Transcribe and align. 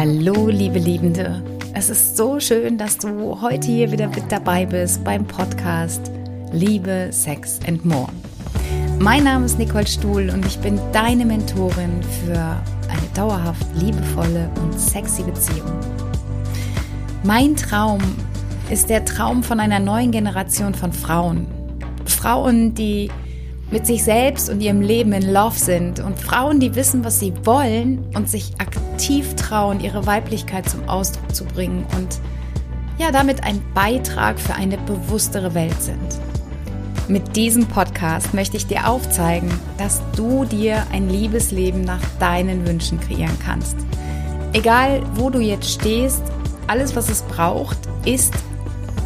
Hallo, 0.00 0.46
liebe 0.46 0.78
Liebende. 0.78 1.42
Es 1.74 1.90
ist 1.90 2.16
so 2.16 2.38
schön, 2.38 2.78
dass 2.78 2.98
du 2.98 3.40
heute 3.42 3.66
hier 3.66 3.90
wieder 3.90 4.06
mit 4.06 4.30
dabei 4.30 4.64
bist 4.64 5.02
beim 5.02 5.26
Podcast 5.26 6.12
Liebe, 6.52 7.08
Sex 7.10 7.58
and 7.66 7.84
More. 7.84 8.06
Mein 9.00 9.24
Name 9.24 9.44
ist 9.44 9.58
Nicole 9.58 9.88
Stuhl 9.88 10.30
und 10.30 10.46
ich 10.46 10.56
bin 10.60 10.78
deine 10.92 11.26
Mentorin 11.26 12.00
für 12.24 12.38
eine 12.38 13.08
dauerhaft 13.12 13.66
liebevolle 13.74 14.48
und 14.62 14.78
sexy 14.78 15.24
Beziehung. 15.24 15.72
Mein 17.24 17.56
Traum 17.56 17.98
ist 18.70 18.90
der 18.90 19.04
Traum 19.04 19.42
von 19.42 19.58
einer 19.58 19.80
neuen 19.80 20.12
Generation 20.12 20.74
von 20.74 20.92
Frauen. 20.92 21.48
Frauen, 22.04 22.72
die 22.72 23.10
mit 23.72 23.84
sich 23.84 24.04
selbst 24.04 24.48
und 24.48 24.60
ihrem 24.60 24.80
Leben 24.80 25.12
in 25.12 25.32
Love 25.32 25.58
sind 25.58 25.98
und 25.98 26.20
Frauen, 26.20 26.60
die 26.60 26.76
wissen, 26.76 27.04
was 27.04 27.18
sie 27.18 27.32
wollen 27.44 28.04
und 28.14 28.30
sich 28.30 28.52
aktiv 28.60 28.80
trauen, 29.36 29.80
ihre 29.80 30.06
Weiblichkeit 30.06 30.68
zum 30.68 30.88
Ausdruck 30.88 31.34
zu 31.34 31.44
bringen 31.44 31.86
und 31.96 32.18
ja, 32.98 33.10
damit 33.12 33.44
ein 33.44 33.62
Beitrag 33.74 34.38
für 34.38 34.54
eine 34.54 34.76
bewusstere 34.78 35.54
Welt 35.54 35.80
sind. 35.80 36.18
Mit 37.08 37.36
diesem 37.36 37.66
Podcast 37.66 38.34
möchte 38.34 38.56
ich 38.56 38.66
dir 38.66 38.88
aufzeigen, 38.88 39.50
dass 39.78 40.02
du 40.14 40.44
dir 40.44 40.86
ein 40.92 41.08
Liebesleben 41.08 41.80
nach 41.80 42.02
deinen 42.18 42.66
Wünschen 42.66 43.00
kreieren 43.00 43.38
kannst. 43.42 43.76
Egal, 44.52 45.02
wo 45.14 45.30
du 45.30 45.38
jetzt 45.38 45.70
stehst, 45.70 46.22
alles, 46.66 46.96
was 46.96 47.08
es 47.08 47.22
braucht, 47.22 47.78
ist 48.04 48.34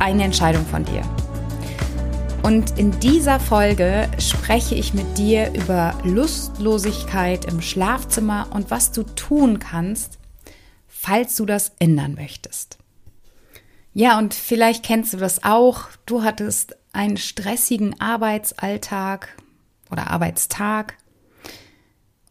eine 0.01 0.25
Entscheidung 0.25 0.67
von 0.67 0.85
dir. 0.85 1.03
Und 2.43 2.77
in 2.77 2.99
dieser 2.99 3.39
Folge 3.39 4.11
spreche 4.19 4.75
ich 4.75 4.95
mit 4.95 5.17
dir 5.17 5.55
über 5.55 5.97
Lustlosigkeit 6.03 7.45
im 7.45 7.63
Schlafzimmer 7.63 8.49
und 8.53 8.71
was 8.71 8.91
du 8.91 9.05
tun 9.05 9.61
kannst, 9.61 10.19
falls 10.89 11.37
du 11.37 11.47
das 11.47 11.73
ändern 11.79 12.15
möchtest. 12.15 12.79
Ja, 13.95 14.19
und 14.19 14.35
vielleicht 14.35 14.85
kennst 14.85 15.13
du 15.13 15.19
das 15.19 15.45
auch. 15.45 15.85
Du 16.05 16.25
hattest 16.25 16.77
einen 16.93 17.17
stressigen 17.17 18.01
Arbeitsalltag 18.01 19.29
oder 19.91 20.11
Arbeitstag 20.11 20.97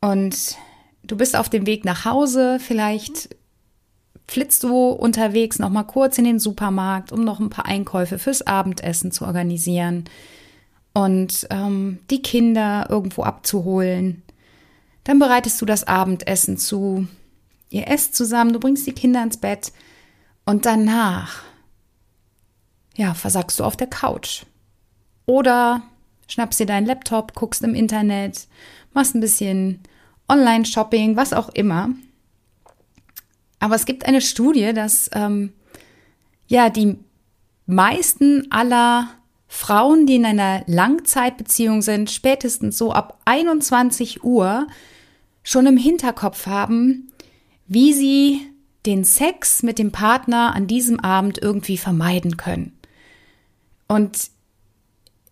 und 0.01 0.57
du 1.03 1.15
bist 1.15 1.37
auf 1.37 1.47
dem 1.47 1.65
Weg 1.65 1.85
nach 1.85 2.03
Hause. 2.03 2.59
Vielleicht 2.59 3.29
flitzt 4.27 4.63
du 4.63 4.89
unterwegs 4.89 5.59
noch 5.59 5.69
mal 5.69 5.83
kurz 5.83 6.17
in 6.17 6.23
den 6.23 6.39
Supermarkt, 6.39 7.11
um 7.11 7.23
noch 7.23 7.39
ein 7.39 7.49
paar 7.49 7.65
Einkäufe 7.65 8.17
fürs 8.17 8.41
Abendessen 8.45 9.11
zu 9.11 9.25
organisieren 9.25 10.05
und 10.93 11.47
ähm, 11.49 11.99
die 12.09 12.21
Kinder 12.21 12.87
irgendwo 12.89 13.23
abzuholen. 13.23 14.23
Dann 15.03 15.19
bereitest 15.19 15.59
du 15.61 15.65
das 15.65 15.85
Abendessen 15.85 16.57
zu. 16.57 17.07
Ihr 17.69 17.87
esst 17.87 18.15
zusammen, 18.15 18.53
du 18.53 18.59
bringst 18.59 18.85
die 18.85 18.93
Kinder 18.93 19.23
ins 19.23 19.37
Bett 19.37 19.71
und 20.45 20.65
danach, 20.65 21.43
ja, 22.95 23.13
versagst 23.13 23.59
du 23.59 23.63
auf 23.63 23.77
der 23.77 23.87
Couch. 23.87 24.43
Oder 25.25 25.81
schnappst 26.27 26.59
dir 26.59 26.65
deinen 26.65 26.85
Laptop, 26.85 27.33
guckst 27.33 27.63
im 27.63 27.75
Internet, 27.75 28.47
machst 28.93 29.15
ein 29.15 29.21
bisschen 29.21 29.79
Online-Shopping, 30.27 31.15
was 31.15 31.33
auch 31.33 31.49
immer. 31.49 31.89
Aber 33.61 33.75
es 33.75 33.85
gibt 33.85 34.05
eine 34.05 34.21
Studie, 34.21 34.73
dass 34.73 35.09
ähm, 35.13 35.53
ja 36.47 36.69
die 36.69 36.97
meisten 37.67 38.51
aller 38.51 39.09
Frauen, 39.47 40.07
die 40.07 40.15
in 40.15 40.25
einer 40.25 40.63
Langzeitbeziehung 40.65 41.81
sind, 41.83 42.09
spätestens 42.09 42.77
so 42.77 42.91
ab 42.91 43.21
21 43.25 44.23
Uhr 44.23 44.67
schon 45.43 45.67
im 45.67 45.77
Hinterkopf 45.77 46.47
haben, 46.47 47.11
wie 47.67 47.93
sie 47.93 48.41
den 48.87 49.03
Sex 49.03 49.61
mit 49.61 49.77
dem 49.77 49.91
Partner 49.91 50.55
an 50.55 50.65
diesem 50.65 50.99
Abend 50.99 51.37
irgendwie 51.37 51.77
vermeiden 51.77 52.37
können. 52.37 52.75
Und 53.87 54.31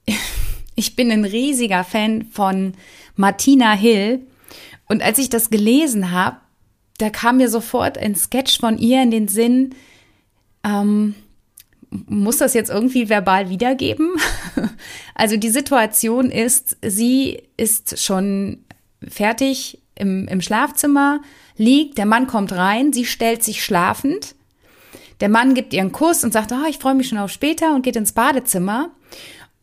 ich 0.75 0.95
bin 0.95 1.11
ein 1.11 1.25
riesiger 1.25 1.83
Fan 1.83 2.25
von 2.25 2.73
Martina 3.15 3.73
Hill. 3.73 4.27
Und 4.87 5.01
als 5.01 5.17
ich 5.17 5.29
das 5.29 5.49
gelesen 5.49 6.11
habe, 6.11 6.37
da 6.99 7.09
kam 7.09 7.37
mir 7.37 7.49
sofort 7.49 7.97
ein 7.97 8.15
Sketch 8.15 8.59
von 8.59 8.77
ihr 8.77 9.01
in 9.01 9.11
den 9.11 9.27
Sinn. 9.27 9.75
Ähm, 10.63 11.15
muss 11.89 12.37
das 12.37 12.53
jetzt 12.53 12.69
irgendwie 12.69 13.09
verbal 13.09 13.49
wiedergeben? 13.49 14.11
also 15.15 15.37
die 15.37 15.49
Situation 15.49 16.29
ist, 16.29 16.77
sie 16.81 17.41
ist 17.57 17.99
schon 17.99 18.59
fertig 19.07 19.79
im, 19.95 20.27
im 20.27 20.41
Schlafzimmer, 20.41 21.21
liegt, 21.57 21.97
der 21.97 22.05
Mann 22.05 22.27
kommt 22.27 22.51
rein, 22.51 22.93
sie 22.93 23.05
stellt 23.05 23.43
sich 23.43 23.63
schlafend. 23.63 24.35
Der 25.19 25.29
Mann 25.29 25.53
gibt 25.53 25.73
ihr 25.73 25.81
einen 25.81 25.91
Kuss 25.91 26.23
und 26.23 26.31
sagt, 26.31 26.51
oh, 26.51 26.67
ich 26.69 26.77
freue 26.77 26.95
mich 26.95 27.09
schon 27.09 27.17
auf 27.17 27.31
später 27.31 27.75
und 27.75 27.81
geht 27.81 27.95
ins 27.95 28.13
Badezimmer. 28.13 28.91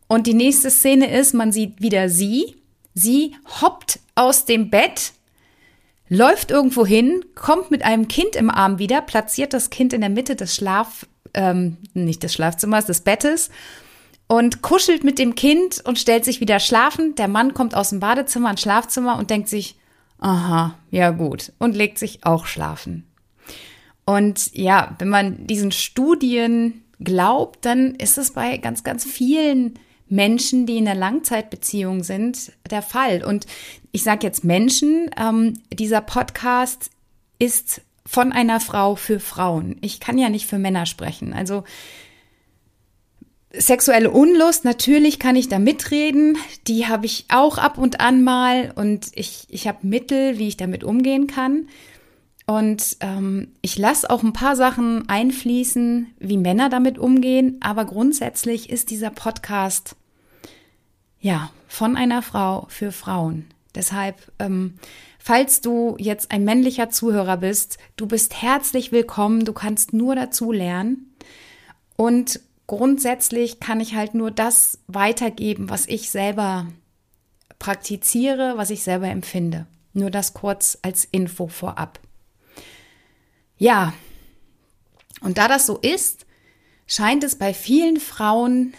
Und 0.07 0.27
die 0.27 0.33
nächste 0.33 0.69
Szene 0.69 1.11
ist, 1.11 1.33
man 1.33 1.51
sieht 1.51 1.81
wieder 1.81 2.09
sie. 2.09 2.55
Sie 2.93 3.35
hoppt 3.61 3.99
aus 4.15 4.45
dem 4.45 4.69
Bett, 4.69 5.13
läuft 6.09 6.51
irgendwo 6.51 6.85
hin, 6.85 7.23
kommt 7.35 7.71
mit 7.71 7.83
einem 7.83 8.07
Kind 8.07 8.35
im 8.35 8.49
Arm 8.49 8.79
wieder, 8.79 9.01
platziert 9.01 9.53
das 9.53 9.69
Kind 9.69 9.93
in 9.93 10.01
der 10.01 10.09
Mitte 10.09 10.35
des 10.35 10.55
Schlaf, 10.55 11.05
ähm, 11.33 11.77
nicht 11.93 12.23
des 12.23 12.33
Schlafzimmers, 12.33 12.85
des 12.85 13.01
Bettes 13.01 13.49
und 14.27 14.61
kuschelt 14.61 15.03
mit 15.03 15.19
dem 15.19 15.35
Kind 15.35 15.81
und 15.85 15.97
stellt 15.97 16.25
sich 16.25 16.41
wieder 16.41 16.59
schlafen. 16.59 17.15
Der 17.15 17.27
Mann 17.27 17.53
kommt 17.53 17.75
aus 17.75 17.89
dem 17.89 17.99
Badezimmer 17.99 18.51
ins 18.51 18.61
Schlafzimmer 18.61 19.17
und 19.17 19.29
denkt 19.29 19.47
sich, 19.47 19.75
aha, 20.19 20.75
ja 20.91 21.11
gut, 21.11 21.53
und 21.59 21.75
legt 21.75 21.97
sich 21.97 22.25
auch 22.25 22.45
schlafen. 22.45 23.05
Und 24.05 24.53
ja, 24.55 24.95
wenn 24.99 25.09
man 25.09 25.47
diesen 25.47 25.71
Studien 25.71 26.83
glaubt, 26.99 27.65
dann 27.65 27.95
ist 27.95 28.17
es 28.17 28.31
bei 28.31 28.57
ganz, 28.57 28.83
ganz 28.83 29.03
vielen 29.03 29.77
Menschen, 30.09 30.65
die 30.65 30.77
in 30.77 30.87
einer 30.87 30.99
Langzeitbeziehung 30.99 32.03
sind, 32.03 32.51
der 32.69 32.81
Fall. 32.81 33.23
Und 33.23 33.45
ich 33.91 34.03
sage 34.03 34.25
jetzt 34.25 34.43
Menschen, 34.43 35.09
ähm, 35.17 35.53
dieser 35.71 36.01
Podcast 36.01 36.89
ist 37.39 37.81
von 38.05 38.31
einer 38.31 38.59
Frau 38.59 38.95
für 38.95 39.19
Frauen. 39.19 39.77
Ich 39.81 39.99
kann 39.99 40.17
ja 40.17 40.29
nicht 40.29 40.47
für 40.47 40.57
Männer 40.57 40.85
sprechen. 40.85 41.33
Also 41.33 41.63
sexuelle 43.51 44.11
Unlust, 44.11 44.65
natürlich 44.65 45.19
kann 45.19 45.35
ich 45.35 45.49
da 45.49 45.59
mitreden. 45.59 46.37
Die 46.67 46.87
habe 46.87 47.05
ich 47.05 47.25
auch 47.29 47.57
ab 47.57 47.77
und 47.77 47.99
an 47.99 48.23
mal 48.23 48.71
und 48.75 49.07
ich, 49.13 49.45
ich 49.49 49.67
habe 49.67 49.85
Mittel, 49.85 50.37
wie 50.37 50.47
ich 50.47 50.57
damit 50.57 50.83
umgehen 50.83 51.27
kann. 51.27 51.67
Und 52.49 52.95
ähm, 53.01 53.49
ich 53.61 53.77
lasse 53.77 54.09
auch 54.09 54.23
ein 54.23 54.31
paar 54.31 54.55
Sachen 54.55 55.09
einfließen, 55.09 56.13
wie 56.19 56.37
Männer 56.37 56.69
damit 56.69 56.97
umgehen, 56.97 57.57
aber 57.59 57.83
grundsätzlich 57.83 58.69
ist 58.69 58.89
dieser 58.89 59.09
Podcast 59.09 59.96
ja 61.19 61.51
von 61.67 61.95
einer 61.95 62.21
Frau 62.21 62.65
für 62.69 62.91
Frauen. 62.91 63.47
Deshalb, 63.75 64.31
ähm, 64.39 64.79
falls 65.19 65.61
du 65.61 65.95
jetzt 65.99 66.31
ein 66.31 66.43
männlicher 66.43 66.89
Zuhörer 66.89 67.37
bist, 67.37 67.77
du 67.95 68.07
bist 68.07 68.41
herzlich 68.41 68.91
willkommen, 68.91 69.45
du 69.45 69.53
kannst 69.53 69.93
nur 69.93 70.15
dazu 70.15 70.51
lernen. 70.51 71.15
Und 71.95 72.39
grundsätzlich 72.65 73.59
kann 73.59 73.79
ich 73.79 73.95
halt 73.95 74.13
nur 74.13 74.31
das 74.31 74.79
weitergeben, 74.87 75.69
was 75.69 75.87
ich 75.87 76.09
selber 76.09 76.67
praktiziere, 77.59 78.53
was 78.55 78.69
ich 78.69 78.83
selber 78.83 79.07
empfinde. 79.07 79.67
Nur 79.93 80.11
das 80.11 80.33
kurz 80.33 80.77
als 80.81 81.05
Info 81.05 81.47
vorab. 81.47 81.99
Ja, 83.57 83.93
und 85.21 85.37
da 85.37 85.47
das 85.47 85.65
so 85.65 85.77
ist, 85.77 86.25
scheint 86.85 87.23
es 87.23 87.35
bei 87.35 87.53
vielen 87.53 87.99
Frauen 87.99 88.73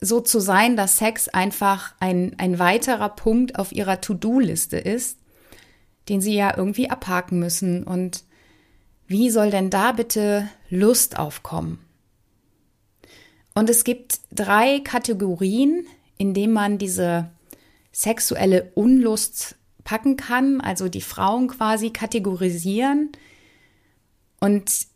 so 0.00 0.20
zu 0.20 0.40
sein, 0.40 0.76
dass 0.76 0.98
Sex 0.98 1.28
einfach 1.28 1.94
ein, 2.00 2.34
ein 2.38 2.58
weiterer 2.58 3.08
Punkt 3.08 3.58
auf 3.58 3.72
ihrer 3.72 4.00
To-Do-Liste 4.00 4.78
ist, 4.78 5.18
den 6.08 6.20
sie 6.20 6.34
ja 6.34 6.56
irgendwie 6.56 6.90
abhaken 6.90 7.38
müssen. 7.38 7.84
Und 7.84 8.24
wie 9.06 9.30
soll 9.30 9.50
denn 9.50 9.70
da 9.70 9.92
bitte 9.92 10.48
Lust 10.70 11.18
aufkommen? 11.18 11.80
Und 13.54 13.68
es 13.68 13.82
gibt 13.82 14.20
drei 14.30 14.80
Kategorien, 14.80 15.86
in 16.16 16.32
denen 16.32 16.52
man 16.52 16.78
diese 16.78 17.30
sexuelle 17.90 18.70
Unlust 18.74 19.56
packen 19.82 20.16
kann, 20.16 20.60
also 20.60 20.88
die 20.88 21.00
Frauen 21.00 21.48
quasi 21.48 21.90
kategorisieren 21.90 23.10
und 24.38 24.86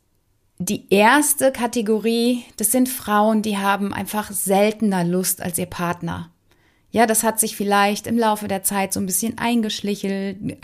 die 0.64 0.86
erste 0.90 1.50
Kategorie, 1.52 2.44
das 2.56 2.72
sind 2.72 2.88
Frauen, 2.88 3.42
die 3.42 3.58
haben 3.58 3.92
einfach 3.92 4.30
seltener 4.30 5.04
Lust 5.04 5.42
als 5.42 5.58
ihr 5.58 5.66
Partner. 5.66 6.30
Ja, 6.90 7.06
das 7.06 7.22
hat 7.22 7.40
sich 7.40 7.56
vielleicht 7.56 8.06
im 8.06 8.18
Laufe 8.18 8.48
der 8.48 8.62
Zeit 8.62 8.92
so 8.92 9.00
ein 9.00 9.06
bisschen 9.06 9.38
eingeschlichen, 9.38 10.62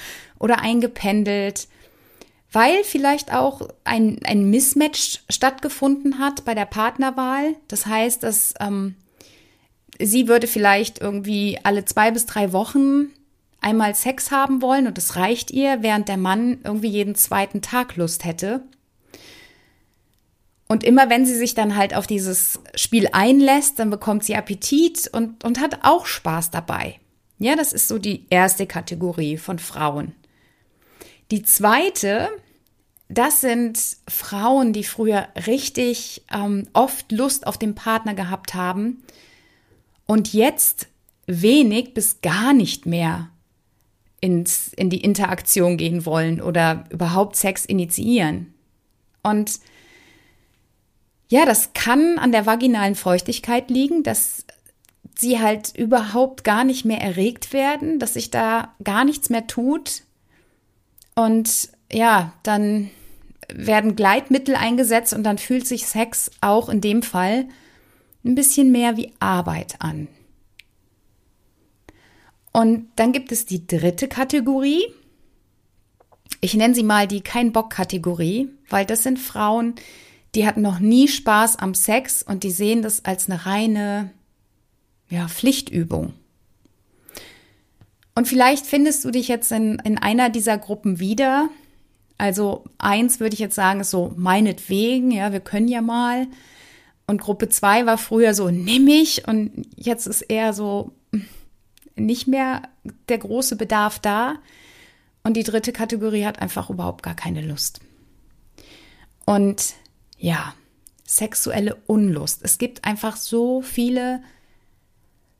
oder 0.38 0.60
eingependelt, 0.60 1.68
weil 2.52 2.84
vielleicht 2.84 3.32
auch 3.32 3.68
ein, 3.84 4.20
ein 4.24 4.50
Mismatch 4.50 5.20
stattgefunden 5.28 6.18
hat 6.18 6.44
bei 6.44 6.54
der 6.54 6.66
Partnerwahl. 6.66 7.56
Das 7.68 7.86
heißt, 7.86 8.22
dass 8.22 8.54
ähm, 8.60 8.94
sie 10.00 10.28
würde 10.28 10.46
vielleicht 10.46 11.00
irgendwie 11.00 11.58
alle 11.62 11.84
zwei 11.84 12.10
bis 12.10 12.26
drei 12.26 12.52
Wochen 12.52 13.10
einmal 13.60 13.94
Sex 13.94 14.30
haben 14.30 14.62
wollen 14.62 14.86
und 14.86 14.98
es 14.98 15.16
reicht 15.16 15.50
ihr, 15.50 15.82
während 15.82 16.08
der 16.08 16.16
Mann 16.16 16.58
irgendwie 16.64 16.88
jeden 16.88 17.14
zweiten 17.14 17.62
Tag 17.62 17.96
Lust 17.96 18.24
hätte. 18.24 18.62
Und 20.68 20.84
immer 20.84 21.10
wenn 21.10 21.26
sie 21.26 21.34
sich 21.34 21.54
dann 21.54 21.76
halt 21.76 21.94
auf 21.94 22.06
dieses 22.06 22.60
Spiel 22.76 23.08
einlässt, 23.12 23.78
dann 23.78 23.90
bekommt 23.90 24.24
sie 24.24 24.36
Appetit 24.36 25.08
und, 25.12 25.42
und 25.44 25.60
hat 25.60 25.80
auch 25.82 26.06
Spaß 26.06 26.50
dabei. 26.50 27.00
Ja, 27.38 27.56
das 27.56 27.72
ist 27.72 27.88
so 27.88 27.98
die 27.98 28.26
erste 28.30 28.66
Kategorie 28.66 29.36
von 29.36 29.58
Frauen. 29.58 30.14
Die 31.30 31.42
zweite, 31.42 32.28
das 33.08 33.40
sind 33.40 33.80
Frauen, 34.08 34.72
die 34.72 34.84
früher 34.84 35.26
richtig 35.46 36.22
ähm, 36.32 36.68
oft 36.72 37.10
Lust 37.10 37.46
auf 37.46 37.58
den 37.58 37.74
Partner 37.74 38.14
gehabt 38.14 38.54
haben 38.54 39.02
und 40.06 40.32
jetzt 40.32 40.86
wenig 41.26 41.94
bis 41.94 42.20
gar 42.20 42.52
nicht 42.52 42.86
mehr 42.86 43.30
ins, 44.20 44.72
in 44.74 44.90
die 44.90 45.00
Interaktion 45.02 45.76
gehen 45.76 46.04
wollen 46.04 46.40
oder 46.40 46.84
überhaupt 46.90 47.36
Sex 47.36 47.64
initiieren. 47.64 48.52
Und 49.22 49.60
ja, 51.28 51.46
das 51.46 51.72
kann 51.72 52.18
an 52.18 52.32
der 52.32 52.46
vaginalen 52.46 52.94
Feuchtigkeit 52.96 53.70
liegen, 53.70 54.02
dass 54.02 54.44
sie 55.16 55.40
halt 55.40 55.76
überhaupt 55.76 56.44
gar 56.44 56.64
nicht 56.64 56.84
mehr 56.84 57.00
erregt 57.00 57.52
werden, 57.52 57.98
dass 57.98 58.14
sich 58.14 58.30
da 58.30 58.74
gar 58.82 59.04
nichts 59.04 59.30
mehr 59.30 59.46
tut. 59.46 60.02
Und 61.14 61.70
ja, 61.92 62.32
dann 62.42 62.90
werden 63.52 63.96
Gleitmittel 63.96 64.54
eingesetzt 64.54 65.12
und 65.12 65.24
dann 65.24 65.38
fühlt 65.38 65.66
sich 65.66 65.86
Sex 65.86 66.30
auch 66.40 66.68
in 66.68 66.80
dem 66.80 67.02
Fall 67.02 67.46
ein 68.24 68.34
bisschen 68.34 68.70
mehr 68.72 68.96
wie 68.96 69.12
Arbeit 69.18 69.76
an. 69.78 70.08
Und 72.52 72.88
dann 72.96 73.12
gibt 73.12 73.32
es 73.32 73.46
die 73.46 73.66
dritte 73.66 74.08
Kategorie. 74.08 74.84
Ich 76.40 76.54
nenne 76.54 76.74
sie 76.74 76.82
mal 76.82 77.06
die 77.06 77.20
Kein-Bock-Kategorie, 77.20 78.48
weil 78.68 78.86
das 78.86 79.02
sind 79.02 79.18
Frauen, 79.18 79.74
die 80.34 80.46
hatten 80.46 80.62
noch 80.62 80.78
nie 80.78 81.08
Spaß 81.08 81.56
am 81.56 81.74
Sex 81.74 82.22
und 82.22 82.44
die 82.44 82.50
sehen 82.50 82.82
das 82.82 83.04
als 83.04 83.28
eine 83.28 83.46
reine 83.46 84.10
ja, 85.08 85.28
Pflichtübung. 85.28 86.14
Und 88.14 88.28
vielleicht 88.28 88.66
findest 88.66 89.04
du 89.04 89.10
dich 89.10 89.28
jetzt 89.28 89.50
in, 89.52 89.78
in 89.84 89.98
einer 89.98 90.30
dieser 90.30 90.58
Gruppen 90.58 91.00
wieder. 91.00 91.48
Also 92.18 92.64
eins 92.78 93.18
würde 93.18 93.34
ich 93.34 93.40
jetzt 93.40 93.54
sagen, 93.54 93.80
ist 93.80 93.90
so 93.90 94.12
meinetwegen, 94.16 95.10
ja, 95.10 95.32
wir 95.32 95.40
können 95.40 95.68
ja 95.68 95.82
mal. 95.82 96.26
Und 97.06 97.20
Gruppe 97.20 97.48
zwei 97.48 97.86
war 97.86 97.98
früher 97.98 98.34
so, 98.34 98.50
nimm 98.50 98.86
ich. 98.88 99.26
Und 99.26 99.66
jetzt 99.74 100.06
ist 100.06 100.22
eher 100.22 100.52
so, 100.52 100.92
nicht 102.06 102.26
mehr 102.26 102.62
der 103.08 103.18
große 103.18 103.56
Bedarf 103.56 103.98
da. 103.98 104.36
Und 105.22 105.36
die 105.36 105.42
dritte 105.42 105.72
Kategorie 105.72 106.24
hat 106.24 106.40
einfach 106.40 106.70
überhaupt 106.70 107.02
gar 107.02 107.14
keine 107.14 107.42
Lust. 107.42 107.80
Und 109.26 109.74
ja, 110.18 110.54
sexuelle 111.04 111.76
Unlust. 111.86 112.40
Es 112.42 112.58
gibt 112.58 112.84
einfach 112.84 113.16
so 113.16 113.62
viele 113.62 114.22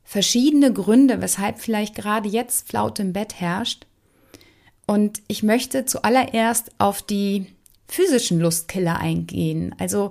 verschiedene 0.05 0.73
Gründe, 0.73 1.21
weshalb 1.21 1.61
vielleicht 1.61 1.95
gerade 1.95 2.29
jetzt 2.29 2.69
Flaute 2.69 3.03
im 3.03 3.13
Bett 3.13 3.41
herrscht. 3.41 3.87
Und 4.87 5.23
ich 5.29 5.45
möchte 5.45 5.85
zuallererst 5.85 6.73
auf 6.79 7.03
die 7.03 7.47
physischen 7.87 8.41
Lustkiller 8.41 8.99
eingehen. 8.99 9.75
Also 9.79 10.11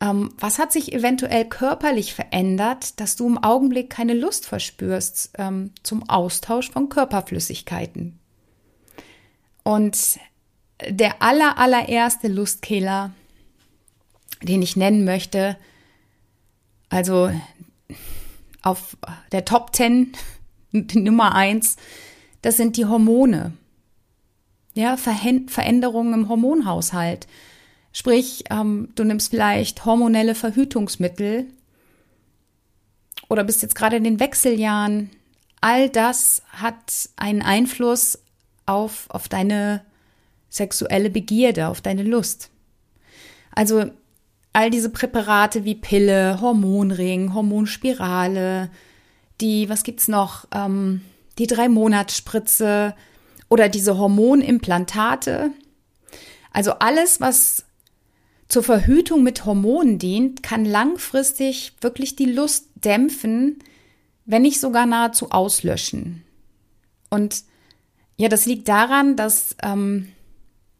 was 0.00 0.58
hat 0.58 0.72
sich 0.72 0.92
eventuell 0.92 1.44
körperlich 1.44 2.14
verändert, 2.14 3.00
dass 3.00 3.16
du 3.16 3.26
im 3.26 3.38
Augenblick 3.38 3.90
keine 3.90 4.14
Lust 4.14 4.46
verspürst 4.46 5.30
ähm, 5.38 5.72
zum 5.82 6.08
Austausch 6.08 6.70
von 6.70 6.88
Körperflüssigkeiten? 6.88 8.18
Und 9.64 10.18
der 10.88 11.20
aller, 11.20 11.58
allererste 11.58 12.28
Lustkiller, 12.28 13.12
den 14.42 14.62
ich 14.62 14.76
nennen 14.76 15.04
möchte, 15.04 15.56
also 16.90 17.30
auf 18.62 18.96
der 19.32 19.44
Top 19.44 19.74
10, 19.74 20.12
Nummer 20.72 21.34
1, 21.34 21.76
das 22.42 22.56
sind 22.56 22.76
die 22.76 22.86
Hormone. 22.86 23.52
Ja, 24.74 24.96
Veränderungen 24.96 26.14
im 26.14 26.28
Hormonhaushalt. 26.28 27.26
Sprich, 27.98 28.44
ähm, 28.50 28.90
du 28.94 29.02
nimmst 29.02 29.30
vielleicht 29.30 29.84
hormonelle 29.84 30.36
Verhütungsmittel 30.36 31.46
oder 33.28 33.42
bist 33.42 33.60
jetzt 33.62 33.74
gerade 33.74 33.96
in 33.96 34.04
den 34.04 34.20
Wechseljahren. 34.20 35.10
All 35.60 35.88
das 35.88 36.42
hat 36.50 37.08
einen 37.16 37.42
Einfluss 37.42 38.20
auf, 38.66 39.06
auf 39.10 39.28
deine 39.28 39.84
sexuelle 40.48 41.10
Begierde, 41.10 41.66
auf 41.66 41.80
deine 41.80 42.04
Lust. 42.04 42.50
Also 43.52 43.90
all 44.52 44.70
diese 44.70 44.90
Präparate 44.90 45.64
wie 45.64 45.74
Pille, 45.74 46.40
Hormonring, 46.40 47.34
Hormonspirale, 47.34 48.70
die, 49.40 49.68
was 49.68 49.82
gibt's 49.82 50.06
noch, 50.06 50.46
ähm, 50.54 51.00
die 51.36 51.48
drei 51.48 51.68
Monatsspritze 51.68 52.94
oder 53.48 53.68
diese 53.68 53.98
Hormonimplantate. 53.98 55.50
Also 56.52 56.74
alles, 56.74 57.20
was 57.20 57.64
zur 58.48 58.62
Verhütung 58.62 59.22
mit 59.22 59.44
Hormonen 59.44 59.98
dient, 59.98 60.42
kann 60.42 60.64
langfristig 60.64 61.72
wirklich 61.80 62.16
die 62.16 62.26
Lust 62.26 62.68
dämpfen, 62.76 63.58
wenn 64.24 64.42
nicht 64.42 64.60
sogar 64.60 64.86
nahezu 64.86 65.30
auslöschen. 65.30 66.24
Und 67.10 67.44
ja, 68.16 68.28
das 68.28 68.46
liegt 68.46 68.68
daran, 68.68 69.16
dass 69.16 69.56
ähm, 69.62 70.08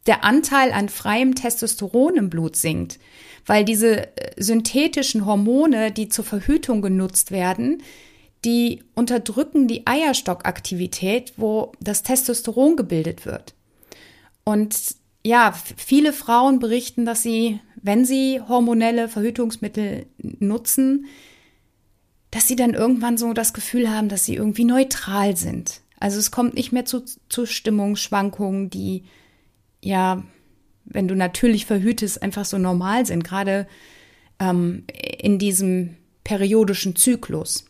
der 0.07 0.23
Anteil 0.23 0.71
an 0.71 0.89
freiem 0.89 1.35
Testosteron 1.35 2.15
im 2.15 2.29
Blut 2.29 2.55
sinkt, 2.55 2.99
weil 3.45 3.63
diese 3.63 4.17
äh, 4.17 4.31
synthetischen 4.37 5.25
Hormone, 5.25 5.91
die 5.91 6.09
zur 6.09 6.25
Verhütung 6.25 6.81
genutzt 6.81 7.31
werden, 7.31 7.83
die 8.45 8.83
unterdrücken 8.95 9.67
die 9.67 9.85
Eierstockaktivität, 9.85 11.33
wo 11.37 11.73
das 11.79 12.03
Testosteron 12.03 12.75
gebildet 12.75 13.25
wird. 13.25 13.53
Und 14.43 14.75
ja, 15.23 15.53
viele 15.75 16.13
Frauen 16.13 16.59
berichten, 16.59 17.05
dass 17.05 17.23
sie, 17.23 17.59
wenn 17.81 18.05
sie 18.05 18.41
hormonelle 18.41 19.09
Verhütungsmittel 19.09 20.05
nutzen, 20.17 21.07
dass 22.31 22.47
sie 22.47 22.55
dann 22.55 22.73
irgendwann 22.73 23.17
so 23.17 23.33
das 23.33 23.53
Gefühl 23.53 23.89
haben, 23.89 24.07
dass 24.07 24.25
sie 24.25 24.35
irgendwie 24.35 24.65
neutral 24.65 25.35
sind. 25.35 25.81
Also 25.99 26.19
es 26.19 26.31
kommt 26.31 26.53
nicht 26.53 26.71
mehr 26.71 26.85
zu, 26.85 27.03
zu 27.27 27.45
Stimmungsschwankungen, 27.45 28.69
die 28.69 29.03
ja, 29.81 30.23
wenn 30.85 31.07
du 31.07 31.15
natürlich 31.15 31.65
verhütest, 31.65 32.21
einfach 32.21 32.45
so 32.45 32.57
normal 32.57 33.05
sind, 33.05 33.23
gerade 33.23 33.67
ähm, 34.39 34.85
in 35.19 35.39
diesem 35.39 35.95
periodischen 36.23 36.95
Zyklus. 36.95 37.65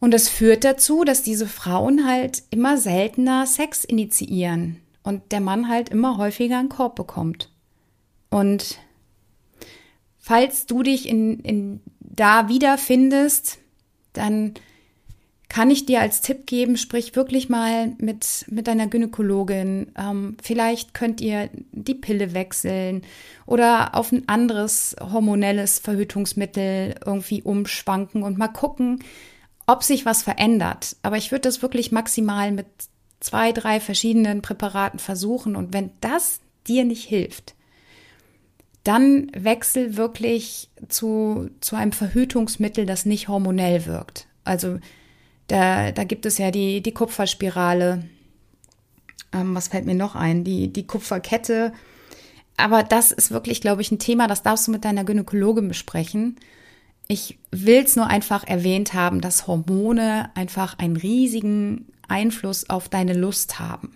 Und 0.00 0.12
das 0.12 0.28
führt 0.28 0.64
dazu, 0.64 1.04
dass 1.04 1.22
diese 1.22 1.46
Frauen 1.46 2.06
halt 2.06 2.42
immer 2.50 2.76
seltener 2.76 3.46
Sex 3.46 3.84
initiieren 3.84 4.82
und 5.02 5.32
der 5.32 5.40
Mann 5.40 5.68
halt 5.68 5.88
immer 5.88 6.16
häufiger 6.16 6.58
einen 6.58 6.68
Korb 6.68 6.94
bekommt. 6.96 7.50
Und 8.30 8.78
falls 10.18 10.66
du 10.66 10.82
dich 10.82 11.08
in, 11.08 11.40
in 11.40 11.80
da 12.00 12.48
wiederfindest, 12.48 13.58
dann 14.12 14.54
kann 15.52 15.70
ich 15.70 15.84
dir 15.84 16.00
als 16.00 16.22
Tipp 16.22 16.46
geben, 16.46 16.78
sprich 16.78 17.14
wirklich 17.14 17.50
mal 17.50 17.92
mit, 17.98 18.46
mit 18.48 18.66
deiner 18.66 18.86
Gynäkologin. 18.86 19.92
Ähm, 19.98 20.38
vielleicht 20.42 20.94
könnt 20.94 21.20
ihr 21.20 21.50
die 21.72 21.94
Pille 21.94 22.32
wechseln 22.32 23.02
oder 23.44 23.94
auf 23.94 24.12
ein 24.12 24.26
anderes 24.28 24.96
hormonelles 24.98 25.78
Verhütungsmittel 25.78 26.94
irgendwie 27.04 27.42
umschwanken 27.42 28.22
und 28.22 28.38
mal 28.38 28.48
gucken, 28.48 29.00
ob 29.66 29.82
sich 29.82 30.06
was 30.06 30.22
verändert. 30.22 30.96
Aber 31.02 31.18
ich 31.18 31.30
würde 31.32 31.42
das 31.42 31.60
wirklich 31.60 31.92
maximal 31.92 32.50
mit 32.50 32.66
zwei, 33.22 33.52
drei 33.52 33.80
verschiedenen 33.80 34.42
Präparaten 34.42 34.98
versuchen. 34.98 35.56
Und 35.56 35.72
wenn 35.72 35.90
das 36.00 36.40
dir 36.66 36.84
nicht 36.84 37.04
hilft, 37.04 37.54
dann 38.84 39.30
wechsel 39.34 39.96
wirklich 39.96 40.68
zu, 40.88 41.50
zu 41.60 41.76
einem 41.76 41.92
Verhütungsmittel, 41.92 42.84
das 42.84 43.06
nicht 43.06 43.28
hormonell 43.28 43.86
wirkt. 43.86 44.26
Also 44.44 44.78
da, 45.46 45.92
da 45.92 46.04
gibt 46.04 46.26
es 46.26 46.38
ja 46.38 46.50
die, 46.50 46.80
die 46.80 46.92
Kupferspirale. 46.92 48.04
Ähm, 49.32 49.54
was 49.54 49.68
fällt 49.68 49.86
mir 49.86 49.94
noch 49.94 50.16
ein? 50.16 50.42
Die, 50.42 50.72
die 50.72 50.86
Kupferkette. 50.86 51.72
Aber 52.56 52.82
das 52.82 53.12
ist 53.12 53.30
wirklich, 53.30 53.60
glaube 53.60 53.82
ich, 53.82 53.92
ein 53.92 53.98
Thema, 53.98 54.26
das 54.26 54.42
darfst 54.42 54.66
du 54.66 54.72
mit 54.72 54.84
deiner 54.84 55.04
Gynäkologin 55.04 55.68
besprechen. 55.68 56.36
Ich 57.06 57.38
will 57.50 57.84
es 57.84 57.96
nur 57.96 58.08
einfach 58.08 58.44
erwähnt 58.46 58.94
haben, 58.94 59.20
dass 59.20 59.46
Hormone 59.46 60.30
einfach 60.34 60.78
einen 60.78 60.96
riesigen 60.96 61.91
Einfluss 62.08 62.68
auf 62.68 62.88
deine 62.88 63.14
Lust 63.14 63.58
haben. 63.58 63.94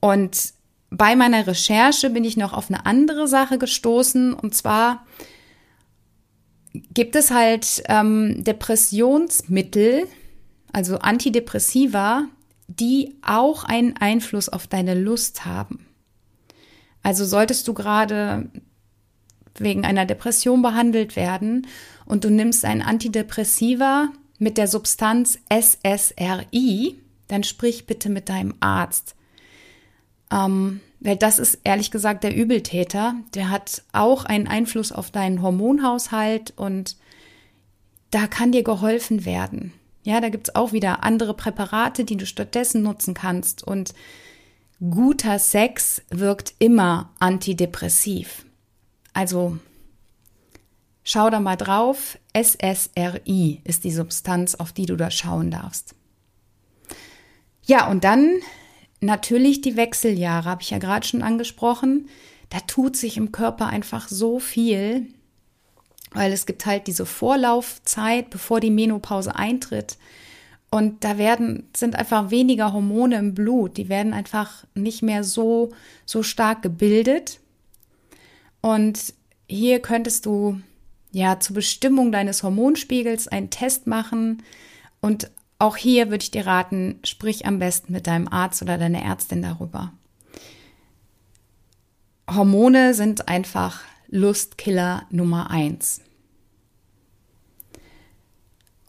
Und 0.00 0.54
bei 0.90 1.14
meiner 1.14 1.46
Recherche 1.46 2.10
bin 2.10 2.24
ich 2.24 2.36
noch 2.36 2.52
auf 2.52 2.68
eine 2.68 2.86
andere 2.86 3.28
Sache 3.28 3.58
gestoßen 3.58 4.34
und 4.34 4.54
zwar 4.54 5.06
gibt 6.72 7.16
es 7.16 7.30
halt 7.30 7.82
ähm, 7.88 8.42
Depressionsmittel, 8.44 10.06
also 10.72 10.98
Antidepressiva, 10.98 12.26
die 12.68 13.16
auch 13.22 13.64
einen 13.64 13.96
Einfluss 13.96 14.48
auf 14.48 14.66
deine 14.66 14.94
Lust 14.94 15.44
haben. 15.44 15.86
Also 17.02 17.24
solltest 17.24 17.66
du 17.66 17.74
gerade 17.74 18.50
wegen 19.58 19.84
einer 19.84 20.06
Depression 20.06 20.62
behandelt 20.62 21.16
werden 21.16 21.66
und 22.04 22.24
du 22.24 22.30
nimmst 22.30 22.64
ein 22.64 22.82
Antidepressiva 22.82 24.10
mit 24.40 24.58
der 24.58 24.66
Substanz 24.66 25.38
SSRI, 25.48 26.96
dann 27.28 27.44
sprich 27.44 27.86
bitte 27.86 28.08
mit 28.08 28.28
deinem 28.28 28.54
Arzt. 28.58 29.14
Ähm, 30.32 30.80
weil 30.98 31.16
das 31.16 31.38
ist 31.38 31.60
ehrlich 31.62 31.90
gesagt 31.90 32.24
der 32.24 32.34
Übeltäter. 32.34 33.14
Der 33.34 33.50
hat 33.50 33.82
auch 33.92 34.24
einen 34.24 34.48
Einfluss 34.48 34.92
auf 34.92 35.10
deinen 35.10 35.42
Hormonhaushalt 35.42 36.54
und 36.56 36.96
da 38.10 38.26
kann 38.26 38.50
dir 38.50 38.64
geholfen 38.64 39.24
werden. 39.24 39.72
Ja, 40.02 40.20
da 40.20 40.30
gibt's 40.30 40.54
auch 40.54 40.72
wieder 40.72 41.04
andere 41.04 41.34
Präparate, 41.34 42.04
die 42.04 42.16
du 42.16 42.26
stattdessen 42.26 42.82
nutzen 42.82 43.14
kannst. 43.14 43.62
Und 43.62 43.94
guter 44.80 45.38
Sex 45.38 46.02
wirkt 46.08 46.54
immer 46.58 47.10
antidepressiv. 47.18 48.46
Also 49.12 49.58
schau 51.04 51.30
da 51.30 51.40
mal 51.40 51.56
drauf. 51.56 52.18
SSRI 52.34 53.60
ist 53.64 53.84
die 53.84 53.92
Substanz, 53.92 54.54
auf 54.54 54.72
die 54.72 54.86
du 54.86 54.96
da 54.96 55.10
schauen 55.10 55.50
darfst. 55.50 55.94
Ja, 57.64 57.88
und 57.88 58.04
dann 58.04 58.40
natürlich 59.00 59.60
die 59.60 59.76
Wechseljahre, 59.76 60.48
habe 60.48 60.62
ich 60.62 60.70
ja 60.70 60.78
gerade 60.78 61.06
schon 61.06 61.22
angesprochen. 61.22 62.08
Da 62.48 62.60
tut 62.60 62.96
sich 62.96 63.16
im 63.16 63.32
Körper 63.32 63.66
einfach 63.66 64.08
so 64.08 64.38
viel, 64.38 65.06
weil 66.12 66.32
es 66.32 66.46
gibt 66.46 66.66
halt 66.66 66.86
diese 66.86 67.06
Vorlaufzeit, 67.06 68.30
bevor 68.30 68.60
die 68.60 68.70
Menopause 68.70 69.36
eintritt. 69.36 69.98
Und 70.70 71.02
da 71.04 71.18
werden, 71.18 71.68
sind 71.76 71.96
einfach 71.96 72.30
weniger 72.30 72.72
Hormone 72.72 73.16
im 73.16 73.34
Blut. 73.34 73.76
Die 73.76 73.88
werden 73.88 74.12
einfach 74.12 74.64
nicht 74.74 75.02
mehr 75.02 75.24
so, 75.24 75.70
so 76.06 76.22
stark 76.22 76.62
gebildet. 76.62 77.40
Und 78.60 79.14
hier 79.48 79.80
könntest 79.80 80.26
du 80.26 80.60
ja 81.10 81.40
zur 81.40 81.54
Bestimmung 81.54 82.12
deines 82.12 82.42
Hormonspiegels 82.42 83.28
einen 83.28 83.50
Test 83.50 83.86
machen. 83.86 84.42
Und 85.00 85.30
auch 85.58 85.76
hier 85.76 86.10
würde 86.10 86.22
ich 86.22 86.30
dir 86.30 86.46
raten, 86.46 87.00
sprich 87.04 87.46
am 87.46 87.58
besten 87.58 87.92
mit 87.92 88.06
deinem 88.06 88.28
Arzt 88.28 88.62
oder 88.62 88.78
deiner 88.78 89.02
Ärztin 89.02 89.42
darüber. 89.42 89.92
Hormone 92.28 92.94
sind 92.94 93.28
einfach 93.28 93.82
Lustkiller 94.08 95.06
Nummer 95.10 95.50
eins. 95.50 96.00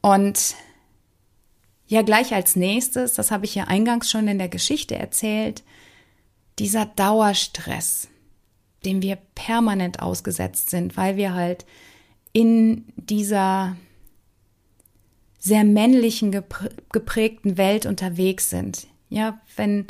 Und 0.01 0.55
ja, 1.87 2.01
gleich 2.01 2.33
als 2.33 2.55
nächstes, 2.55 3.13
das 3.13 3.31
habe 3.31 3.45
ich 3.45 3.53
ja 3.53 3.65
eingangs 3.65 4.09
schon 4.09 4.27
in 4.27 4.39
der 4.39 4.49
Geschichte 4.49 4.95
erzählt, 4.95 5.63
dieser 6.57 6.85
Dauerstress, 6.85 8.07
dem 8.85 9.01
wir 9.01 9.17
permanent 9.35 10.01
ausgesetzt 10.01 10.69
sind, 10.69 10.97
weil 10.97 11.17
wir 11.17 11.33
halt 11.33 11.65
in 12.33 12.85
dieser 12.95 13.75
sehr 15.39 15.63
männlichen 15.63 16.31
geprägten 16.91 17.57
Welt 17.57 17.85
unterwegs 17.85 18.49
sind. 18.49 18.87
Ja, 19.09 19.41
wenn, 19.55 19.87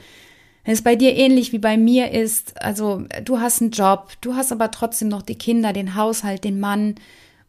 wenn 0.64 0.74
es 0.74 0.82
bei 0.82 0.96
dir 0.96 1.16
ähnlich 1.16 1.52
wie 1.52 1.60
bei 1.60 1.78
mir 1.78 2.12
ist, 2.12 2.62
also 2.62 3.04
du 3.24 3.40
hast 3.40 3.62
einen 3.62 3.72
Job, 3.72 4.14
du 4.22 4.36
hast 4.36 4.52
aber 4.52 4.72
trotzdem 4.72 5.10
noch 5.10 5.22
die 5.22 5.38
Kinder, 5.38 5.74
den 5.74 5.96
Haushalt, 5.96 6.44
den 6.44 6.60
Mann 6.60 6.96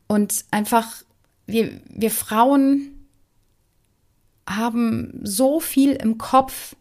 und 0.08 0.44
einfach 0.50 1.04
wir, 1.46 1.80
wir 1.88 2.10
Frauen 2.10 3.06
haben 4.48 5.20
so 5.22 5.60
viel 5.60 5.92
im 5.92 6.18
Kopf. 6.18 6.76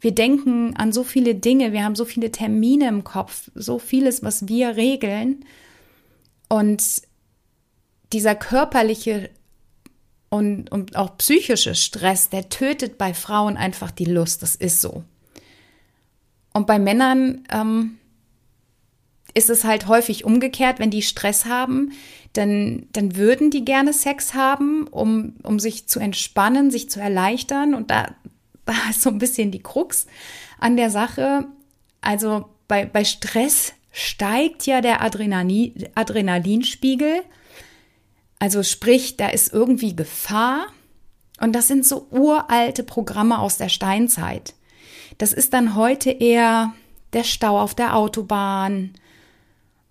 Wir 0.00 0.12
denken 0.12 0.74
an 0.76 0.92
so 0.92 1.04
viele 1.04 1.34
Dinge, 1.34 1.72
wir 1.72 1.84
haben 1.84 1.94
so 1.94 2.06
viele 2.06 2.32
Termine 2.32 2.88
im 2.88 3.04
Kopf, 3.04 3.50
so 3.54 3.78
vieles, 3.78 4.22
was 4.22 4.48
wir 4.48 4.76
regeln. 4.76 5.44
Und 6.48 7.02
dieser 8.12 8.34
körperliche 8.34 9.30
und, 10.28 10.70
und 10.70 10.96
auch 10.96 11.18
psychische 11.18 11.74
Stress, 11.74 12.30
der 12.30 12.48
tötet 12.48 12.98
bei 12.98 13.14
Frauen 13.14 13.56
einfach 13.56 13.90
die 13.90 14.04
Lust. 14.04 14.42
Das 14.42 14.54
ist 14.54 14.80
so. 14.80 15.04
Und 16.52 16.66
bei 16.66 16.78
Männern 16.78 17.44
ähm, 17.50 17.98
ist 19.34 19.50
es 19.50 19.64
halt 19.64 19.86
häufig 19.86 20.24
umgekehrt, 20.24 20.78
wenn 20.78 20.90
die 20.90 21.02
Stress 21.02 21.44
haben, 21.44 21.92
dann, 22.32 22.86
dann 22.92 23.16
würden 23.16 23.50
die 23.50 23.64
gerne 23.64 23.92
Sex 23.92 24.34
haben, 24.34 24.86
um, 24.86 25.34
um 25.42 25.58
sich 25.58 25.88
zu 25.88 25.98
entspannen, 25.98 26.70
sich 26.70 26.88
zu 26.90 27.00
erleichtern. 27.00 27.74
Und 27.74 27.90
da, 27.90 28.14
da 28.64 28.74
ist 28.90 29.02
so 29.02 29.10
ein 29.10 29.18
bisschen 29.18 29.50
die 29.50 29.62
Krux 29.62 30.06
an 30.58 30.76
der 30.76 30.90
Sache. 30.90 31.46
Also 32.00 32.48
bei, 32.68 32.84
bei 32.86 33.04
Stress 33.04 33.72
steigt 33.90 34.66
ja 34.66 34.80
der 34.80 35.02
Adrenalin, 35.02 35.88
Adrenalinspiegel. 35.94 37.22
Also 38.40 38.64
sprich, 38.64 39.16
da 39.16 39.28
ist 39.28 39.52
irgendwie 39.52 39.94
Gefahr. 39.94 40.66
Und 41.40 41.52
das 41.54 41.68
sind 41.68 41.86
so 41.86 42.08
uralte 42.10 42.82
Programme 42.82 43.38
aus 43.38 43.56
der 43.56 43.68
Steinzeit. 43.68 44.54
Das 45.18 45.32
ist 45.32 45.52
dann 45.52 45.76
heute 45.76 46.10
eher 46.10 46.74
der 47.12 47.24
Stau 47.24 47.60
auf 47.60 47.76
der 47.76 47.96
Autobahn, 47.96 48.94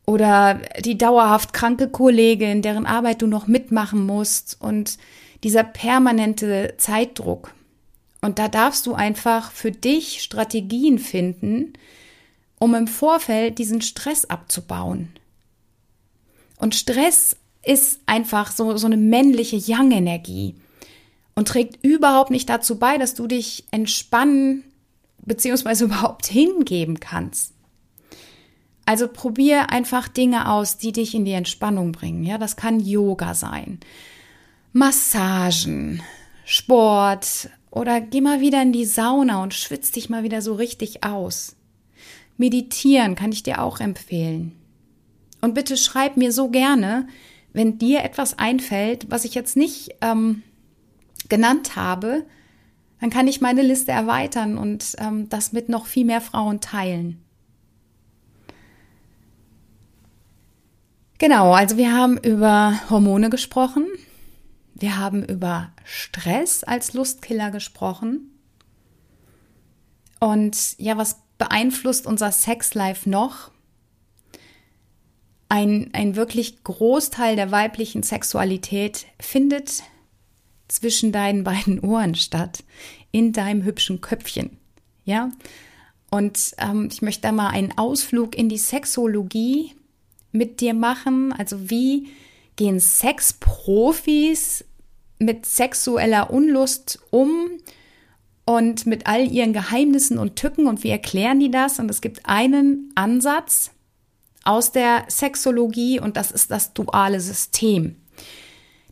oder 0.09 0.55
die 0.79 0.97
dauerhaft 0.97 1.53
kranke 1.53 1.87
Kollegin, 1.87 2.63
deren 2.63 2.87
Arbeit 2.87 3.21
du 3.21 3.27
noch 3.27 3.45
mitmachen 3.45 4.07
musst 4.07 4.57
und 4.59 4.97
dieser 5.43 5.63
permanente 5.63 6.73
Zeitdruck. 6.77 7.53
Und 8.19 8.39
da 8.39 8.47
darfst 8.47 8.87
du 8.87 8.95
einfach 8.95 9.51
für 9.51 9.69
dich 9.69 10.23
Strategien 10.23 10.97
finden, 10.97 11.73
um 12.57 12.73
im 12.73 12.87
Vorfeld 12.87 13.59
diesen 13.59 13.83
Stress 13.83 14.25
abzubauen. 14.25 15.09
Und 16.57 16.73
Stress 16.73 17.35
ist 17.63 18.01
einfach 18.05 18.51
so, 18.51 18.77
so 18.77 18.87
eine 18.87 18.97
männliche 18.97 19.57
Yang-Energie 19.57 20.55
und 21.35 21.47
trägt 21.47 21.83
überhaupt 21.83 22.31
nicht 22.31 22.49
dazu 22.49 22.79
bei, 22.79 22.97
dass 22.97 23.15
du 23.15 23.27
dich 23.27 23.65
entspannen 23.71 24.63
bzw. 25.25 25.83
überhaupt 25.85 26.25
hingeben 26.25 26.99
kannst. 26.99 27.53
Also 28.85 29.07
probier 29.07 29.69
einfach 29.69 30.07
Dinge 30.07 30.51
aus, 30.51 30.77
die 30.77 30.91
dich 30.91 31.13
in 31.13 31.23
die 31.23 31.33
Entspannung 31.33 31.91
bringen. 31.91 32.23
Ja, 32.23 32.39
das 32.39 32.55
kann 32.55 32.79
Yoga 32.79 33.35
sein, 33.35 33.79
Massagen, 34.73 36.01
Sport 36.43 37.49
oder 37.69 38.01
geh 38.01 38.21
mal 38.21 38.41
wieder 38.41 38.61
in 38.61 38.73
die 38.73 38.85
Sauna 38.85 39.43
und 39.43 39.53
schwitz 39.53 39.91
dich 39.91 40.09
mal 40.09 40.23
wieder 40.23 40.41
so 40.41 40.55
richtig 40.55 41.03
aus. 41.03 41.55
Meditieren 42.37 43.15
kann 43.15 43.31
ich 43.31 43.43
dir 43.43 43.61
auch 43.61 43.79
empfehlen. 43.79 44.53
Und 45.41 45.53
bitte 45.53 45.77
schreib 45.77 46.17
mir 46.17 46.31
so 46.31 46.49
gerne, 46.49 47.07
wenn 47.53 47.77
dir 47.77 48.03
etwas 48.03 48.37
einfällt, 48.37 49.09
was 49.09 49.25
ich 49.25 49.35
jetzt 49.35 49.57
nicht 49.57 49.95
ähm, 50.01 50.43
genannt 51.29 51.75
habe, 51.75 52.25
dann 52.99 53.09
kann 53.09 53.27
ich 53.27 53.41
meine 53.41 53.61
Liste 53.61 53.91
erweitern 53.91 54.57
und 54.57 54.95
ähm, 54.99 55.29
das 55.29 55.51
mit 55.51 55.69
noch 55.69 55.85
viel 55.85 56.05
mehr 56.05 56.21
Frauen 56.21 56.59
teilen. 56.59 57.23
Genau, 61.17 61.53
also 61.53 61.75
wir 61.77 61.93
haben 61.93 62.17
über 62.17 62.79
Hormone 62.89 63.29
gesprochen. 63.29 63.87
Wir 64.73 64.97
haben 64.97 65.23
über 65.23 65.71
Stress 65.83 66.63
als 66.63 66.93
Lustkiller 66.93 67.51
gesprochen. 67.51 68.39
Und 70.21 70.77
ja, 70.77 70.97
was 70.97 71.21
beeinflusst 71.37 72.05
unser 72.05 72.31
Sexlife 72.31 73.09
noch? 73.09 73.51
Ein, 75.49 75.89
ein 75.93 76.15
wirklich 76.15 76.63
Großteil 76.63 77.35
der 77.35 77.51
weiblichen 77.51 78.03
Sexualität 78.03 79.07
findet 79.19 79.83
zwischen 80.67 81.11
deinen 81.11 81.43
beiden 81.43 81.79
Ohren 81.81 82.15
statt, 82.15 82.63
in 83.11 83.33
deinem 83.33 83.63
hübschen 83.63 84.01
Köpfchen. 84.01 84.57
Ja? 85.03 85.31
Und 86.11 86.53
ähm, 86.59 86.89
ich 86.91 87.01
möchte 87.01 87.23
da 87.23 87.31
mal 87.31 87.49
einen 87.49 87.77
Ausflug 87.77 88.37
in 88.37 88.49
die 88.49 88.57
Sexologie 88.57 89.73
mit 90.31 90.61
dir 90.61 90.73
machen? 90.73 91.33
Also 91.33 91.69
wie 91.69 92.07
gehen 92.55 92.79
Sexprofis 92.79 94.65
mit 95.19 95.45
sexueller 95.45 96.31
Unlust 96.31 96.99
um 97.09 97.49
und 98.45 98.85
mit 98.85 99.07
all 99.07 99.29
ihren 99.31 99.53
Geheimnissen 99.53 100.17
und 100.17 100.35
Tücken 100.35 100.67
und 100.67 100.83
wie 100.83 100.89
erklären 100.89 101.39
die 101.39 101.51
das? 101.51 101.79
Und 101.79 101.89
es 101.89 102.01
gibt 102.01 102.25
einen 102.25 102.91
Ansatz 102.95 103.71
aus 104.49 104.71
der 104.71 105.05
Sexologie 105.09 105.99
und 105.99 106.17
das 106.17 106.31
ist 106.31 106.49
das 106.49 106.73
duale 106.73 107.21
System. 107.21 107.97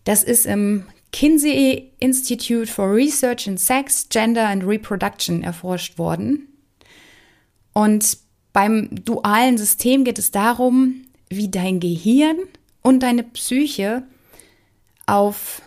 Das 0.04 0.24
ist 0.24 0.46
im 0.46 0.86
Kinsey 1.12 1.94
Institute 2.00 2.68
for 2.68 2.94
Research 2.94 3.48
in 3.48 3.58
Sex, 3.58 4.08
Gender 4.10 4.48
and 4.48 4.64
Reproduction 4.64 5.42
erforscht 5.42 5.98
worden. 5.98 6.48
Und 7.74 8.20
beim 8.54 9.04
dualen 9.04 9.58
System 9.58 10.04
geht 10.04 10.20
es 10.20 10.30
darum, 10.30 11.08
wie 11.30 11.50
dein 11.50 11.80
Gehirn 11.80 12.38
und 12.84 13.02
deine 13.02 13.24
Psyche 13.24 14.04
auf 15.08 15.64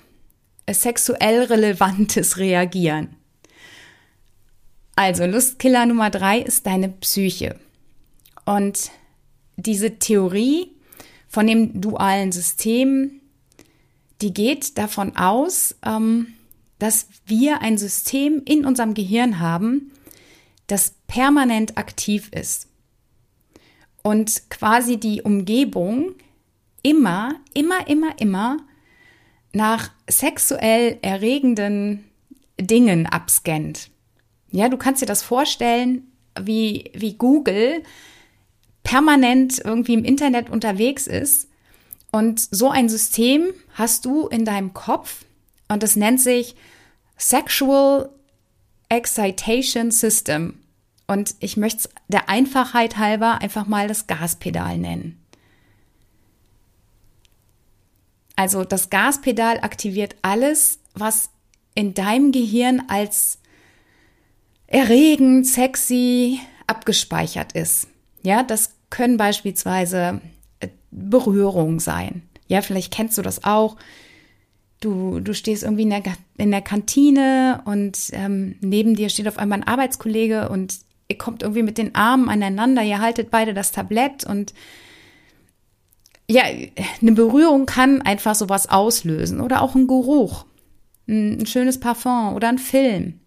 sexuell 0.71 1.43
Relevantes 1.43 2.39
reagieren. 2.39 3.17
Also 4.95 5.27
Lustkiller 5.27 5.85
Nummer 5.85 6.11
drei 6.11 6.39
ist 6.39 6.65
deine 6.65 6.91
Psyche. 6.91 7.59
Und 8.45 8.93
diese 9.63 9.99
Theorie 9.99 10.73
von 11.29 11.47
dem 11.47 11.81
dualen 11.81 12.33
System, 12.33 13.21
die 14.21 14.35
geht 14.35 14.79
davon 14.79 15.17
aus, 15.17 15.77
ähm, 15.85 16.29
dass 16.79 17.09
wir 17.27 17.61
ein 17.61 17.79
System 17.79 18.43
in 18.45 18.65
unserem 18.65 18.95
Gehirn 18.95 19.39
haben, 19.39 19.93
das 20.67 20.95
permanent 21.07 21.77
aktiv 21.77 22.31
ist 22.33 22.69
und 24.03 24.49
quasi 24.51 24.97
die 24.97 25.23
Umgebung 25.23 26.15
immer, 26.83 27.35
immer, 27.55 27.87
immer, 27.89 28.19
immer 28.19 28.59
nach 29.53 29.91
sexuell 30.09 30.99
erregenden 31.03 32.05
Dingen 32.59 33.07
abscannt. 33.07 33.91
Ja, 34.51 34.69
du 34.69 34.77
kannst 34.77 35.03
dir 35.03 35.07
das 35.07 35.23
vorstellen, 35.23 36.11
wie, 36.41 36.91
wie 36.95 37.15
Google 37.15 37.83
permanent 38.83 39.61
irgendwie 39.65 39.95
im 39.95 40.05
Internet 40.05 40.51
unterwegs 40.51 41.07
ist. 41.07 41.49
Und 42.13 42.41
so 42.51 42.71
ein 42.71 42.89
System 42.89 43.49
hast 43.75 44.05
du 44.05 44.27
in 44.27 44.45
deinem 44.45 44.75
Kopf 44.75 45.25
und 45.69 45.83
das 45.83 45.97
nennt 45.97 46.21
sich 46.21 46.57
Sexual 47.17 48.11
Excitation 48.89 49.91
System. 49.91 50.59
Und 51.07 51.35
ich 51.41 51.57
möchte 51.57 51.79
es 51.79 51.89
der 52.09 52.29
Einfachheit 52.29 52.97
halber 52.97 53.41
einfach 53.41 53.67
mal 53.67 53.89
das 53.89 54.07
Gaspedal 54.07 54.79
nennen. 54.79 55.21
Also 58.37 58.65
das 58.65 58.91
Gaspedal 58.91 59.59
aktiviert 59.61 60.17
alles, 60.23 60.81
was 60.95 61.31
in 61.75 61.95
deinem 61.95 62.33
Gehirn 62.33 62.83
als 62.89 63.39
erregend, 64.67 65.47
sexy 65.47 66.41
abgespeichert 66.67 67.53
ist. 67.53 67.90
Ja, 68.23 68.43
das 68.43 68.75
können 68.91 69.17
beispielsweise 69.17 70.21
äh, 70.61 70.69
Berührungen 70.91 71.79
sein. 71.79 72.23
Ja, 72.49 72.63
vielleicht 72.63 72.93
kennst 72.93 73.17
du 73.17 73.23
das 73.23 73.45
auch. 73.45 73.77
Du, 74.81 75.21
du 75.21 75.35
stehst 75.35 75.63
irgendwie 75.63 75.83
in 75.83 75.91
der, 75.91 76.03
in 76.37 76.51
der 76.51 76.63
Kantine 76.63 77.63
und 77.67 77.99
ähm, 78.13 78.57
neben 78.61 78.95
dir 78.97 79.09
steht 79.09 79.29
auf 79.29 79.39
einmal 79.39 79.59
ein 79.59 79.67
Arbeitskollege 79.67 80.49
und 80.49 80.79
ihr 81.09 81.19
kommt 81.19 81.43
irgendwie 81.43 81.63
mit 81.63 81.77
den 81.77 81.95
Armen 81.95 82.29
aneinander, 82.29 82.83
ihr 82.83 83.01
haltet 83.01 83.31
beide 83.31 83.53
das 83.53 83.73
Tablett 83.73 84.25
und 84.25 84.55
ja, 86.31 86.45
eine 86.45 87.13
Berührung 87.13 87.67
kann 87.67 88.03
einfach 88.03 88.37
sowas 88.37 88.69
auslösen 88.69 89.41
oder 89.41 89.63
auch 89.63 89.75
ein 89.75 89.89
Geruch, 89.89 90.47
ein, 91.09 91.41
ein 91.41 91.47
schönes 91.47 91.81
Parfum 91.81 92.35
oder 92.35 92.49
ein 92.49 92.59
Film. 92.59 93.19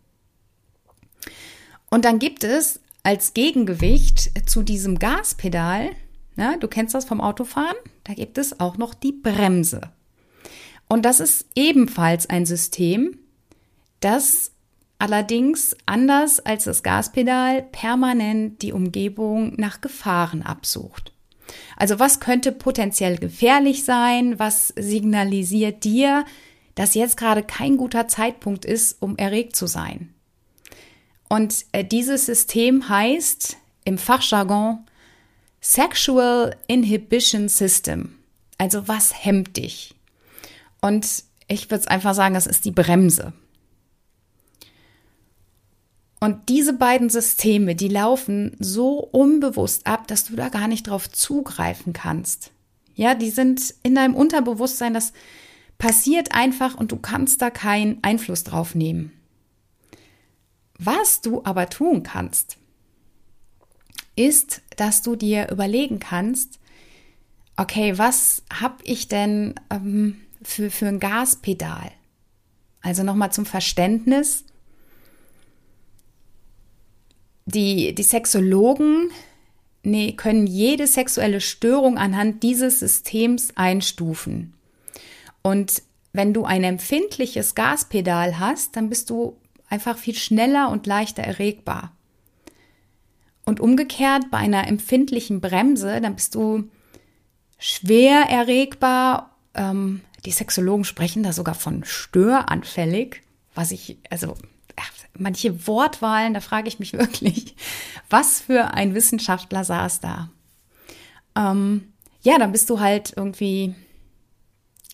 Und 1.89 2.05
dann 2.05 2.17
gibt 2.17 2.43
es 2.43 2.79
als 3.03 3.33
Gegengewicht 3.33 4.31
zu 4.49 4.63
diesem 4.63 4.97
Gaspedal, 4.97 5.89
na, 6.35 6.57
du 6.57 6.67
kennst 6.67 6.95
das 6.95 7.05
vom 7.05 7.21
Autofahren, 7.21 7.75
da 8.05 8.13
gibt 8.13 8.37
es 8.37 8.59
auch 8.59 8.77
noch 8.77 8.93
die 8.93 9.11
Bremse. 9.11 9.81
Und 10.87 11.03
das 11.03 11.19
ist 11.19 11.45
ebenfalls 11.55 12.29
ein 12.29 12.45
System, 12.45 13.19
das 13.99 14.51
allerdings 14.99 15.75
anders 15.85 16.39
als 16.39 16.63
das 16.63 16.81
Gaspedal 16.81 17.63
permanent 17.63 18.61
die 18.61 18.71
Umgebung 18.71 19.53
nach 19.57 19.81
Gefahren 19.81 20.41
absucht. 20.41 21.11
Also 21.75 21.99
was 21.99 22.19
könnte 22.19 22.51
potenziell 22.51 23.17
gefährlich 23.17 23.83
sein? 23.83 24.39
Was 24.39 24.69
signalisiert 24.69 25.83
dir, 25.83 26.25
dass 26.75 26.95
jetzt 26.95 27.17
gerade 27.17 27.43
kein 27.43 27.77
guter 27.77 28.07
Zeitpunkt 28.07 28.65
ist, 28.65 29.01
um 29.01 29.17
erregt 29.17 29.55
zu 29.55 29.67
sein? 29.67 30.12
Und 31.33 31.65
äh, 31.71 31.83
dieses 31.83 32.27
System 32.27 32.89
heißt 32.89 33.57
im 33.85 33.97
Fachjargon 33.97 34.85
Sexual 35.61 36.55
Inhibition 36.67 37.49
System. 37.49 38.19
Also 38.59 38.87
was 38.87 39.25
hemmt 39.25 39.57
dich? 39.57 39.95
Und 40.79 41.23
ich 41.47 41.71
würde 41.71 41.81
es 41.81 41.87
einfach 41.87 42.13
sagen, 42.13 42.35
das 42.35 42.45
ist 42.45 42.65
die 42.65 42.71
Bremse. 42.71 43.33
Und 46.19 46.49
diese 46.49 46.73
beiden 46.73 47.09
Systeme, 47.09 47.73
die 47.73 47.87
laufen 47.87 48.55
so 48.59 48.99
unbewusst 48.99 49.87
ab, 49.87 50.07
dass 50.07 50.25
du 50.25 50.35
da 50.35 50.49
gar 50.49 50.67
nicht 50.67 50.85
drauf 50.85 51.09
zugreifen 51.09 51.93
kannst. 51.93 52.51
Ja, 52.93 53.15
die 53.15 53.31
sind 53.31 53.73
in 53.81 53.95
deinem 53.95 54.13
Unterbewusstsein, 54.13 54.93
das 54.93 55.13
passiert 55.79 56.35
einfach 56.35 56.75
und 56.75 56.91
du 56.91 56.97
kannst 56.97 57.41
da 57.41 57.49
keinen 57.49 57.97
Einfluss 58.03 58.43
drauf 58.43 58.75
nehmen. 58.75 59.11
Was 60.83 61.21
du 61.21 61.43
aber 61.43 61.69
tun 61.69 62.03
kannst, 62.03 62.57
ist, 64.15 64.61
dass 64.75 65.01
du 65.01 65.15
dir 65.15 65.49
überlegen 65.49 65.99
kannst, 65.99 66.59
okay, 67.57 67.97
was 67.97 68.43
habe 68.51 68.83
ich 68.83 69.07
denn 69.07 69.55
ähm, 69.69 70.21
für, 70.41 70.69
für 70.69 70.87
ein 70.87 70.99
Gaspedal? 70.99 71.91
Also 72.81 73.03
nochmal 73.03 73.31
zum 73.31 73.45
Verständnis. 73.45 74.43
Die, 77.45 77.93
die 77.93 78.03
Sexologen 78.03 79.09
nee, 79.83 80.13
können 80.13 80.47
jede 80.47 80.87
sexuelle 80.87 81.41
Störung 81.41 81.97
anhand 81.97 82.43
dieses 82.43 82.79
Systems 82.79 83.55
einstufen. 83.55 84.53
Und 85.41 85.81
wenn 86.13 86.33
du 86.33 86.45
ein 86.45 86.63
empfindliches 86.63 87.55
Gaspedal 87.55 88.39
hast, 88.39 88.75
dann 88.75 88.89
bist 88.89 89.09
du 89.09 89.37
einfach 89.73 89.97
viel 89.97 90.13
schneller 90.13 90.69
und 90.69 90.85
leichter 90.85 91.23
erregbar. 91.23 91.91
Und 93.43 93.59
umgekehrt 93.59 94.29
bei 94.29 94.37
einer 94.37 94.67
empfindlichen 94.67 95.41
Bremse, 95.41 95.99
dann 95.99 96.13
bist 96.13 96.35
du 96.35 96.69
schwer 97.57 98.29
erregbar. 98.29 99.35
Ähm, 99.55 100.01
die 100.25 100.31
Sexologen 100.31 100.85
sprechen 100.85 101.23
da 101.23 101.33
sogar 101.33 101.55
von 101.55 101.83
störanfällig, 101.83 103.23
was 103.55 103.71
ich, 103.71 103.97
also 104.11 104.37
manche 105.17 105.67
Wortwahlen, 105.67 106.35
da 106.35 106.39
frage 106.39 106.67
ich 106.67 106.79
mich 106.79 106.93
wirklich, 106.93 107.55
was 108.11 108.41
für 108.41 108.75
ein 108.75 108.93
Wissenschaftler 108.93 109.63
saß 109.63 110.01
da. 110.01 110.29
Ähm, 111.35 111.93
ja, 112.21 112.37
dann 112.37 112.51
bist 112.51 112.69
du 112.69 112.79
halt 112.79 113.11
irgendwie 113.17 113.73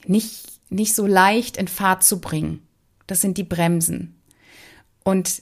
nicht, 0.06 0.46
nicht 0.70 0.96
so 0.96 1.06
leicht 1.06 1.58
in 1.58 1.68
Fahrt 1.68 2.06
zu 2.06 2.22
bringen. 2.22 2.66
Das 3.08 3.20
sind 3.20 3.38
die 3.38 3.44
Bremsen. 3.44 4.19
Und 5.10 5.42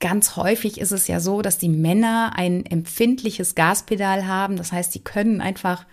ganz 0.00 0.34
häufig 0.34 0.80
ist 0.80 0.90
es 0.90 1.06
ja 1.06 1.20
so, 1.20 1.40
dass 1.40 1.56
die 1.56 1.68
Männer 1.68 2.32
ein 2.34 2.66
empfindliches 2.66 3.54
Gaspedal 3.54 4.26
haben. 4.26 4.56
Das 4.56 4.72
heißt, 4.72 4.90
sie 4.90 5.04
können 5.04 5.40
einfach 5.40 5.86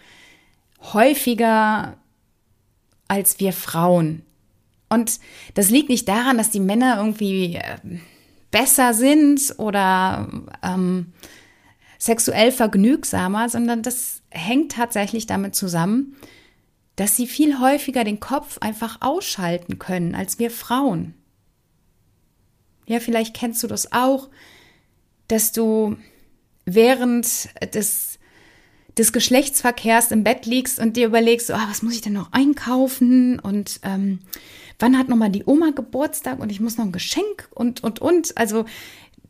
häufiger 0.92 1.98
als 3.08 3.40
wir 3.40 3.54
Frauen. 3.54 4.24
Und 4.90 5.20
das 5.54 5.70
liegt 5.70 5.90
nicht 5.90 6.08
daran, 6.08 6.40
dass 6.40 6.50
die 6.50 6.60
Männer 6.60 6.98
irgendwie 6.98 7.58
äh, 7.58 8.00
besser 8.50 8.96
sind 8.96 9.54
oder 9.60 10.28
ähm, 10.64 11.14
sexuell 12.00 12.52
vergnügsamer, 12.52 13.50
sondern 13.50 13.84
das 13.84 14.24
hängt 14.32 14.72
tatsächlich 14.72 15.28
damit 15.28 15.54
zusammen, 15.54 16.16
dass 16.96 17.16
sie 17.16 17.28
viel 17.28 17.60
häufiger 17.60 18.04
den 18.04 18.20
Kopf 18.20 18.58
einfach 18.62 18.98
ausschalten 19.02 19.78
können 19.78 20.16
als 20.16 20.40
wir 20.40 20.50
Frauen. 20.50 21.14
Ja, 22.91 22.99
vielleicht 22.99 23.34
kennst 23.34 23.63
du 23.63 23.67
das 23.67 23.93
auch, 23.93 24.27
dass 25.30 25.54
du 25.54 25.95
während 26.65 27.25
des, 27.73 28.19
des 28.97 29.13
Geschlechtsverkehrs 29.13 30.12
im 30.12 30.25
Bett 30.25 30.45
liegst 30.45 30.77
und 30.77 30.97
dir 30.97 31.08
überlegst, 31.08 31.51
oh, 31.51 31.69
was 31.69 31.84
muss 31.84 31.95
ich 31.95 32.01
denn 32.01 32.12
noch 32.12 32.34
einkaufen 32.34 33.39
und 33.39 33.80
ähm, 33.84 34.19
wann 34.77 34.97
hat 34.97 35.08
nochmal 35.08 35.30
die 35.30 35.45
Oma 35.45 35.69
Geburtstag 35.69 36.41
und 36.41 36.51
ich 36.51 36.60
muss 36.60 36.77
noch 36.77 36.84
ein 36.84 36.91
Geschenk 36.91 37.47
und, 37.51 37.82
und, 37.82 37.99
und. 37.99 38.38
Also 38.38 38.65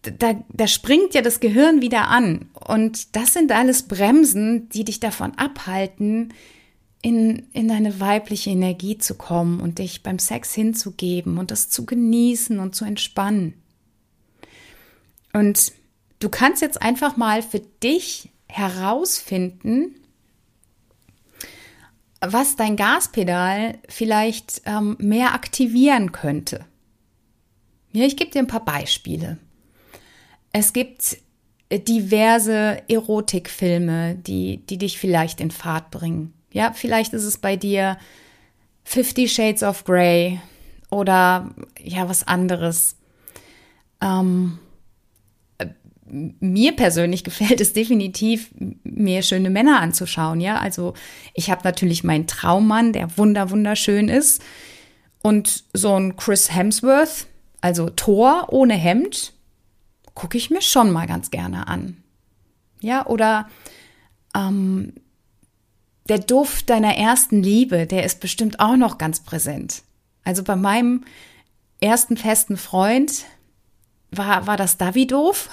da, 0.01 0.43
da 0.49 0.65
springt 0.65 1.13
ja 1.13 1.21
das 1.21 1.39
Gehirn 1.39 1.83
wieder 1.83 2.07
an. 2.07 2.49
Und 2.53 3.15
das 3.15 3.33
sind 3.33 3.51
alles 3.51 3.83
Bremsen, 3.83 4.69
die 4.69 4.85
dich 4.85 4.99
davon 4.99 5.37
abhalten, 5.37 6.33
in, 7.01 7.47
in 7.53 7.67
deine 7.67 7.99
weibliche 7.99 8.51
Energie 8.51 8.97
zu 8.97 9.15
kommen 9.15 9.59
und 9.59 9.79
dich 9.79 10.03
beim 10.03 10.19
Sex 10.19 10.53
hinzugeben 10.53 11.37
und 11.37 11.51
das 11.51 11.69
zu 11.69 11.85
genießen 11.85 12.59
und 12.59 12.75
zu 12.75 12.85
entspannen. 12.85 13.55
Und 15.33 15.71
du 16.19 16.29
kannst 16.29 16.61
jetzt 16.61 16.81
einfach 16.81 17.17
mal 17.17 17.41
für 17.41 17.59
dich 17.59 18.29
herausfinden, 18.47 19.95
was 22.19 22.55
dein 22.55 22.75
Gaspedal 22.75 23.79
vielleicht 23.89 24.61
ähm, 24.65 24.95
mehr 24.99 25.33
aktivieren 25.33 26.11
könnte. 26.11 26.65
Ja, 27.93 28.05
ich 28.05 28.15
gebe 28.15 28.29
dir 28.29 28.39
ein 28.39 28.47
paar 28.47 28.63
Beispiele. 28.63 29.37
Es 30.53 30.71
gibt 30.73 31.17
diverse 31.71 32.83
Erotikfilme, 32.87 34.15
die, 34.15 34.57
die 34.57 34.77
dich 34.77 34.99
vielleicht 34.99 35.41
in 35.41 35.51
Fahrt 35.51 35.89
bringen. 35.89 36.33
Ja, 36.51 36.73
vielleicht 36.73 37.13
ist 37.13 37.23
es 37.23 37.37
bei 37.37 37.55
dir 37.55 37.97
Fifty 38.83 39.27
Shades 39.27 39.63
of 39.63 39.83
Grey 39.83 40.39
oder 40.89 41.49
ja, 41.79 42.09
was 42.09 42.27
anderes. 42.27 42.97
Ähm, 44.01 44.59
mir 46.11 46.75
persönlich 46.75 47.23
gefällt 47.25 47.61
es 47.61 47.73
definitiv, 47.73 48.51
mir 48.83 49.21
schöne 49.21 49.49
Männer 49.49 49.79
anzuschauen. 49.79 50.41
Ja, 50.41 50.57
also 50.57 50.93
ich 51.33 51.49
habe 51.49 51.61
natürlich 51.63 52.03
meinen 52.03 52.27
Traummann, 52.27 52.93
der 52.93 53.17
wunder 53.17 53.49
wunderschön 53.49 54.09
ist, 54.09 54.41
und 55.23 55.65
so 55.73 55.95
ein 55.95 56.15
Chris 56.15 56.51
Hemsworth, 56.53 57.27
also 57.61 57.89
Thor 57.89 58.47
ohne 58.49 58.73
Hemd, 58.73 59.33
gucke 60.15 60.37
ich 60.37 60.49
mir 60.49 60.61
schon 60.61 60.91
mal 60.91 61.05
ganz 61.05 61.29
gerne 61.29 61.67
an. 61.67 61.97
Ja, 62.81 63.05
oder 63.05 63.47
ähm, 64.35 64.93
der 66.11 66.19
Duft 66.19 66.69
deiner 66.69 66.97
ersten 66.97 67.41
Liebe, 67.41 67.87
der 67.87 68.03
ist 68.03 68.19
bestimmt 68.19 68.59
auch 68.59 68.75
noch 68.75 68.97
ganz 68.97 69.21
präsent. 69.21 69.83
Also 70.25 70.43
bei 70.43 70.57
meinem 70.57 71.05
ersten 71.79 72.17
festen 72.17 72.57
Freund 72.57 73.23
war, 74.11 74.45
war 74.45 74.57
das 74.57 74.75
Davidov, 74.75 75.49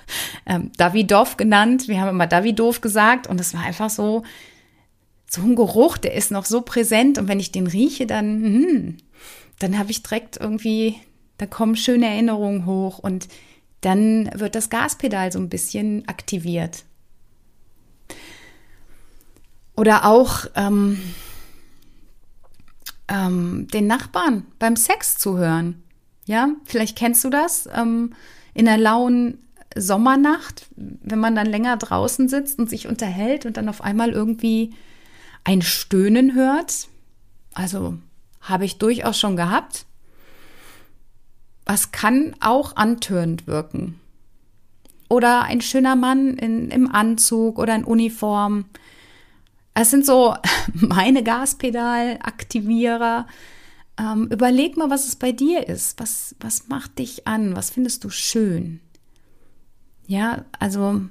ähm, 0.46 0.70
Davidov 0.76 1.38
genannt. 1.38 1.88
Wir 1.88 1.98
haben 1.98 2.10
immer 2.10 2.26
Davidov 2.26 2.82
gesagt 2.82 3.26
und 3.26 3.40
es 3.40 3.54
war 3.54 3.62
einfach 3.62 3.88
so, 3.88 4.22
so 5.30 5.40
ein 5.40 5.56
Geruch, 5.56 5.96
der 5.96 6.12
ist 6.12 6.30
noch 6.30 6.44
so 6.44 6.60
präsent 6.60 7.16
und 7.16 7.26
wenn 7.26 7.40
ich 7.40 7.50
den 7.50 7.66
rieche, 7.66 8.06
dann, 8.06 8.42
hm, 8.42 8.96
dann 9.60 9.78
habe 9.78 9.92
ich 9.92 10.02
direkt 10.02 10.36
irgendwie, 10.36 10.96
da 11.38 11.46
kommen 11.46 11.74
schöne 11.74 12.06
Erinnerungen 12.06 12.66
hoch 12.66 12.98
und 12.98 13.28
dann 13.80 14.30
wird 14.34 14.56
das 14.56 14.68
Gaspedal 14.68 15.32
so 15.32 15.38
ein 15.38 15.48
bisschen 15.48 16.06
aktiviert. 16.06 16.84
Oder 19.82 20.04
auch 20.04 20.46
ähm, 20.54 20.96
ähm, 23.08 23.66
den 23.66 23.88
Nachbarn 23.88 24.46
beim 24.60 24.76
Sex 24.76 25.18
zu 25.18 25.38
hören. 25.38 25.82
Ja, 26.24 26.50
vielleicht 26.66 26.96
kennst 26.96 27.24
du 27.24 27.30
das 27.30 27.68
ähm, 27.74 28.14
in 28.54 28.68
einer 28.68 28.80
lauen 28.80 29.38
Sommernacht, 29.74 30.68
wenn 30.76 31.18
man 31.18 31.34
dann 31.34 31.48
länger 31.48 31.76
draußen 31.78 32.28
sitzt 32.28 32.60
und 32.60 32.70
sich 32.70 32.86
unterhält 32.86 33.44
und 33.44 33.56
dann 33.56 33.68
auf 33.68 33.80
einmal 33.80 34.10
irgendwie 34.10 34.72
ein 35.42 35.62
Stöhnen 35.62 36.32
hört. 36.32 36.86
Also 37.52 37.98
habe 38.40 38.64
ich 38.64 38.78
durchaus 38.78 39.18
schon 39.18 39.34
gehabt. 39.34 39.86
Was 41.66 41.90
kann 41.90 42.36
auch 42.38 42.76
antörend 42.76 43.48
wirken. 43.48 43.98
Oder 45.08 45.42
ein 45.42 45.60
schöner 45.60 45.96
Mann 45.96 46.34
in, 46.34 46.70
im 46.70 46.88
Anzug 46.88 47.58
oder 47.58 47.74
in 47.74 47.82
Uniform. 47.82 48.66
Es 49.74 49.90
sind 49.90 50.06
so 50.06 50.34
meine 50.74 51.22
Gaspedalaktivierer. 51.22 53.26
Ähm, 53.98 54.28
überleg 54.28 54.76
mal, 54.76 54.90
was 54.90 55.06
es 55.06 55.16
bei 55.16 55.32
dir 55.32 55.68
ist. 55.68 56.00
Was, 56.00 56.34
was 56.40 56.68
macht 56.68 56.98
dich 56.98 57.26
an? 57.26 57.56
Was 57.56 57.70
findest 57.70 58.04
du 58.04 58.10
schön? 58.10 58.80
Ja, 60.06 60.44
also 60.58 61.02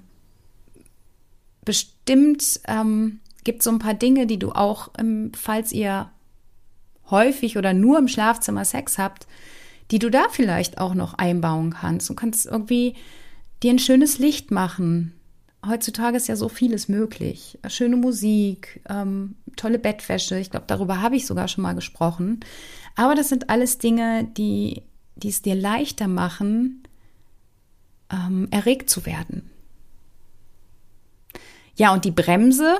bestimmt 1.64 2.60
ähm, 2.68 3.20
gibt 3.44 3.60
es 3.60 3.66
so 3.66 3.72
ein 3.72 3.80
paar 3.80 3.94
Dinge, 3.94 4.28
die 4.28 4.40
du 4.40 4.52
auch, 4.52 4.90
ähm, 4.98 5.32
falls 5.36 5.72
ihr 5.72 6.10
häufig 7.10 7.58
oder 7.58 7.74
nur 7.74 8.00
im 8.00 8.08
Schlafzimmer 8.08 8.66
Sex 8.66 8.98
habt, 8.98 9.28
die 9.92 10.00
du 10.00 10.10
da 10.10 10.28
vielleicht 10.30 10.78
auch 10.78 10.94
noch 10.94 11.16
einbauen 11.16 11.72
kannst. 11.72 12.10
Du 12.10 12.16
kannst 12.16 12.46
irgendwie 12.46 12.96
dir 13.62 13.72
ein 13.72 13.80
schönes 13.80 14.20
Licht 14.20 14.52
machen. 14.52 15.14
Heutzutage 15.66 16.18
ist 16.18 16.28
ja 16.28 16.36
so 16.36 16.50
vieles 16.50 16.88
möglich. 16.88 17.60
Schöne 17.68 17.96
Musik, 17.96 18.82
ähm, 18.90 19.36
tolle 19.56 19.78
Bettwäsche. 19.78 20.40
Ich 20.40 20.50
glaube, 20.50 20.66
darüber 20.68 21.02
habe 21.02 21.16
ich 21.16 21.28
sogar 21.28 21.48
schon 21.48 21.62
mal 21.62 21.76
gesprochen. 21.76 22.40
Aber 22.96 23.14
das 23.14 23.30
sind 23.30 23.50
alles 23.50 23.78
Dinge, 23.78 24.24
die, 24.38 24.82
die 25.16 25.30
es 25.30 25.44
dir 25.44 25.56
leichter 25.56 26.08
machen, 26.08 26.84
ähm, 28.12 28.48
erregt 28.50 28.90
zu 28.90 29.06
werden. 29.06 29.50
Ja, 31.76 31.94
und 31.94 32.06
die 32.06 32.12
Bremse, 32.12 32.80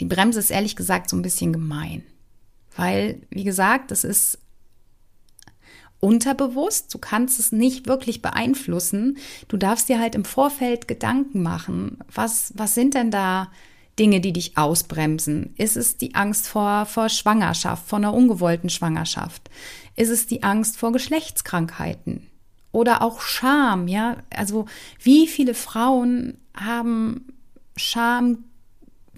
die 0.00 0.04
Bremse 0.04 0.38
ist 0.38 0.50
ehrlich 0.50 0.76
gesagt 0.76 1.08
so 1.08 1.16
ein 1.16 1.22
bisschen 1.22 1.52
gemein. 1.52 2.04
Weil, 2.76 3.22
wie 3.30 3.44
gesagt, 3.44 3.90
das 3.90 4.04
ist 4.04 4.38
unterbewusst, 6.00 6.92
du 6.94 6.98
kannst 6.98 7.40
es 7.40 7.52
nicht 7.52 7.86
wirklich 7.86 8.22
beeinflussen. 8.22 9.18
Du 9.48 9.56
darfst 9.56 9.88
dir 9.88 9.98
halt 9.98 10.14
im 10.14 10.24
Vorfeld 10.24 10.88
Gedanken 10.88 11.42
machen. 11.42 11.98
Was, 12.12 12.52
was 12.56 12.74
sind 12.74 12.94
denn 12.94 13.10
da 13.10 13.50
Dinge, 13.98 14.20
die 14.20 14.32
dich 14.32 14.56
ausbremsen? 14.56 15.54
Ist 15.56 15.76
es 15.76 15.96
die 15.96 16.14
Angst 16.14 16.46
vor, 16.46 16.86
vor 16.86 17.08
Schwangerschaft, 17.08 17.88
vor 17.88 17.98
einer 17.98 18.14
ungewollten 18.14 18.70
Schwangerschaft? 18.70 19.50
Ist 19.96 20.10
es 20.10 20.26
die 20.26 20.42
Angst 20.42 20.76
vor 20.76 20.92
Geschlechtskrankheiten? 20.92 22.28
Oder 22.70 23.02
auch 23.02 23.20
Scham, 23.20 23.88
ja? 23.88 24.18
Also, 24.30 24.66
wie 25.02 25.26
viele 25.26 25.54
Frauen 25.54 26.38
haben 26.54 27.26
Scham 27.76 28.44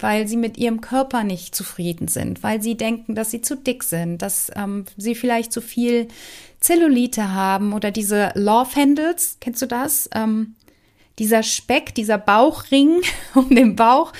weil 0.03 0.27
sie 0.27 0.37
mit 0.37 0.59
ihrem 0.59 0.81
Körper 0.81 1.25
nicht 1.25 1.55
zufrieden 1.55 2.09
sind, 2.09 2.43
weil 2.43 2.63
sie 2.63 2.77
denken, 2.77 3.15
dass 3.15 3.31
sie 3.31 3.43
zu 3.43 3.57
dick 3.57 3.85
sind, 3.85 4.23
dass 4.23 4.51
ähm, 4.57 4.85
sie 4.97 5.15
vielleicht 5.15 5.53
zu 5.53 5.61
viel 5.61 6.09
Zellulite 6.61 7.33
haben 7.33 7.73
oder 7.73 7.91
diese 7.91 8.33
Love 8.35 8.77
Handles, 8.77 9.39
kennst 9.41 9.63
du 9.63 9.67
das? 9.67 10.09
Ähm, 10.15 10.55
dieser 11.19 11.43
Speck, 11.43 11.95
dieser 11.95 12.19
Bauchring 12.19 13.03
um 13.35 13.49
den 13.55 13.77
Bauch, 13.77 14.13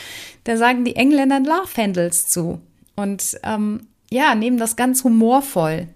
da 0.45 0.57
sagen 0.57 0.85
die 0.85 0.97
Engländer 0.97 1.41
Love 1.41 1.77
Handles 1.77 2.29
zu 2.29 2.61
und 2.97 3.39
ähm, 3.43 3.87
ja, 4.11 4.35
nehmen 4.35 4.59
das 4.59 4.77
ganz 4.77 5.05
humorvoll. 5.05 5.89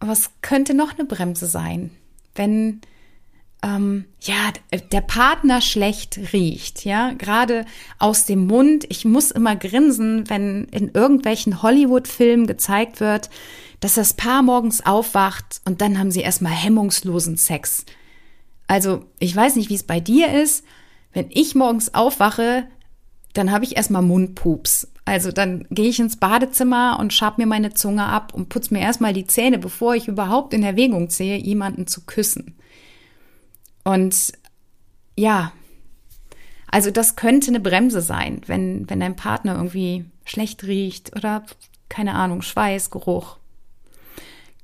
Es 0.00 0.30
könnte 0.42 0.74
noch 0.74 0.96
eine 0.96 1.04
Bremse 1.04 1.46
sein, 1.46 1.90
wenn 2.34 2.80
ähm, 3.62 4.04
ja, 4.20 4.52
der 4.92 5.00
Partner 5.00 5.60
schlecht 5.60 6.18
riecht, 6.32 6.84
ja, 6.84 7.12
gerade 7.12 7.64
aus 7.98 8.24
dem 8.24 8.46
Mund. 8.46 8.86
Ich 8.88 9.04
muss 9.04 9.30
immer 9.30 9.56
grinsen, 9.56 10.28
wenn 10.30 10.64
in 10.66 10.90
irgendwelchen 10.92 11.62
Hollywood-Filmen 11.62 12.46
gezeigt 12.46 13.00
wird, 13.00 13.30
dass 13.80 13.94
das 13.94 14.14
Paar 14.14 14.42
morgens 14.42 14.84
aufwacht 14.84 15.60
und 15.64 15.80
dann 15.80 15.98
haben 15.98 16.10
sie 16.10 16.20
erstmal 16.20 16.52
hemmungslosen 16.52 17.36
Sex. 17.36 17.84
Also, 18.66 19.06
ich 19.18 19.34
weiß 19.34 19.56
nicht, 19.56 19.70
wie 19.70 19.74
es 19.74 19.84
bei 19.84 19.98
dir 19.98 20.32
ist. 20.42 20.64
Wenn 21.12 21.26
ich 21.30 21.54
morgens 21.54 21.94
aufwache, 21.94 22.68
dann 23.32 23.50
habe 23.50 23.64
ich 23.64 23.76
erstmal 23.76 24.02
Mundpups. 24.02 24.88
Also 25.04 25.32
dann 25.32 25.64
gehe 25.70 25.88
ich 25.88 26.00
ins 26.00 26.18
Badezimmer 26.18 26.98
und 27.00 27.14
schab 27.14 27.38
mir 27.38 27.46
meine 27.46 27.72
Zunge 27.72 28.04
ab 28.04 28.34
und 28.34 28.50
putze 28.50 28.74
mir 28.74 28.80
erstmal 28.80 29.14
die 29.14 29.26
Zähne, 29.26 29.58
bevor 29.58 29.94
ich 29.94 30.06
überhaupt 30.06 30.52
in 30.52 30.62
Erwägung 30.62 31.08
ziehe, 31.08 31.38
jemanden 31.38 31.86
zu 31.86 32.02
küssen. 32.04 32.57
Und 33.88 34.34
ja, 35.16 35.50
also 36.70 36.90
das 36.90 37.16
könnte 37.16 37.48
eine 37.48 37.58
Bremse 37.58 38.02
sein, 38.02 38.42
wenn, 38.44 38.88
wenn 38.90 39.00
dein 39.00 39.16
Partner 39.16 39.54
irgendwie 39.54 40.04
schlecht 40.26 40.64
riecht 40.64 41.16
oder 41.16 41.42
keine 41.88 42.14
Ahnung, 42.14 42.42
Schweißgeruch. 42.42 43.38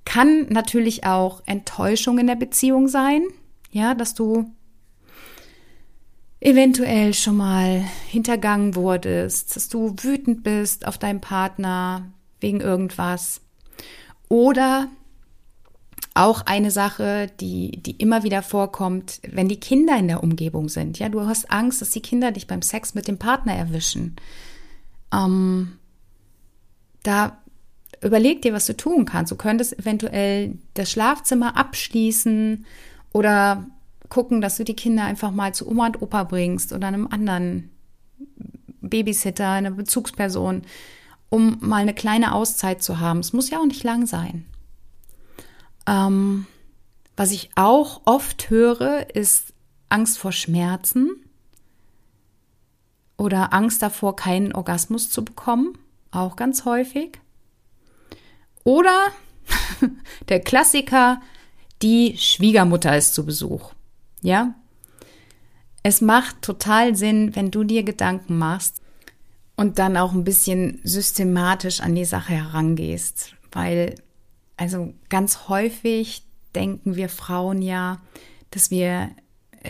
Kann 0.04 0.48
natürlich 0.50 1.06
auch 1.06 1.42
Enttäuschung 1.46 2.18
in 2.18 2.26
der 2.26 2.34
Beziehung 2.34 2.86
sein, 2.86 3.22
ja, 3.70 3.94
dass 3.94 4.12
du 4.12 4.52
eventuell 6.40 7.14
schon 7.14 7.38
mal 7.38 7.82
hintergangen 8.08 8.74
wurdest, 8.74 9.56
dass 9.56 9.70
du 9.70 9.96
wütend 10.02 10.42
bist 10.42 10.86
auf 10.86 10.98
deinen 10.98 11.22
Partner 11.22 12.12
wegen 12.40 12.60
irgendwas. 12.60 13.40
Oder 14.28 14.90
auch 16.14 16.42
eine 16.46 16.70
Sache, 16.70 17.26
die, 17.40 17.82
die 17.82 17.96
immer 17.96 18.22
wieder 18.22 18.42
vorkommt, 18.42 19.20
wenn 19.28 19.48
die 19.48 19.58
Kinder 19.58 19.98
in 19.98 20.06
der 20.06 20.22
Umgebung 20.22 20.68
sind. 20.68 21.00
Ja, 21.00 21.08
du 21.08 21.26
hast 21.26 21.50
Angst, 21.50 21.80
dass 21.80 21.90
die 21.90 22.02
Kinder 22.02 22.30
dich 22.30 22.46
beim 22.46 22.62
Sex 22.62 22.94
mit 22.94 23.08
dem 23.08 23.18
Partner 23.18 23.54
erwischen. 23.54 24.14
Ähm, 25.12 25.72
da 27.02 27.38
überleg 28.00 28.42
dir, 28.42 28.52
was 28.52 28.66
du 28.66 28.76
tun 28.76 29.06
kannst. 29.06 29.32
Du 29.32 29.36
könntest 29.36 29.76
eventuell 29.76 30.56
das 30.74 30.90
Schlafzimmer 30.90 31.56
abschließen 31.56 32.64
oder 33.12 33.66
gucken, 34.08 34.40
dass 34.40 34.56
du 34.56 34.64
die 34.64 34.76
Kinder 34.76 35.04
einfach 35.04 35.32
mal 35.32 35.52
zu 35.52 35.68
Oma 35.68 35.86
und 35.86 36.00
Opa 36.00 36.22
bringst 36.22 36.72
oder 36.72 36.86
einem 36.86 37.08
anderen 37.08 37.70
Babysitter, 38.80 39.50
einer 39.50 39.72
Bezugsperson, 39.72 40.62
um 41.28 41.56
mal 41.60 41.82
eine 41.82 41.94
kleine 41.94 42.34
Auszeit 42.34 42.84
zu 42.84 43.00
haben. 43.00 43.18
Es 43.18 43.32
muss 43.32 43.50
ja 43.50 43.58
auch 43.58 43.66
nicht 43.66 43.82
lang 43.82 44.06
sein. 44.06 44.44
Ähm, 45.86 46.46
was 47.16 47.30
ich 47.30 47.50
auch 47.54 48.02
oft 48.04 48.50
höre, 48.50 49.14
ist 49.14 49.52
Angst 49.88 50.18
vor 50.18 50.32
Schmerzen 50.32 51.10
oder 53.16 53.52
Angst 53.52 53.82
davor, 53.82 54.16
keinen 54.16 54.54
Orgasmus 54.54 55.10
zu 55.10 55.24
bekommen, 55.24 55.78
auch 56.10 56.36
ganz 56.36 56.64
häufig. 56.64 57.20
Oder 58.64 59.08
der 60.28 60.40
Klassiker, 60.40 61.20
die 61.82 62.16
Schwiegermutter 62.16 62.96
ist 62.96 63.14
zu 63.14 63.24
Besuch. 63.24 63.72
Ja? 64.22 64.54
Es 65.82 66.00
macht 66.00 66.42
total 66.42 66.96
Sinn, 66.96 67.36
wenn 67.36 67.50
du 67.50 67.62
dir 67.62 67.82
Gedanken 67.82 68.38
machst 68.38 68.80
und 69.54 69.78
dann 69.78 69.96
auch 69.96 70.12
ein 70.12 70.24
bisschen 70.24 70.80
systematisch 70.82 71.80
an 71.80 71.94
die 71.94 72.06
Sache 72.06 72.32
herangehst, 72.32 73.34
weil 73.52 73.94
Also 74.56 74.94
ganz 75.08 75.48
häufig 75.48 76.22
denken 76.54 76.96
wir 76.96 77.08
Frauen 77.08 77.62
ja, 77.62 78.00
dass 78.50 78.70
wir 78.70 79.10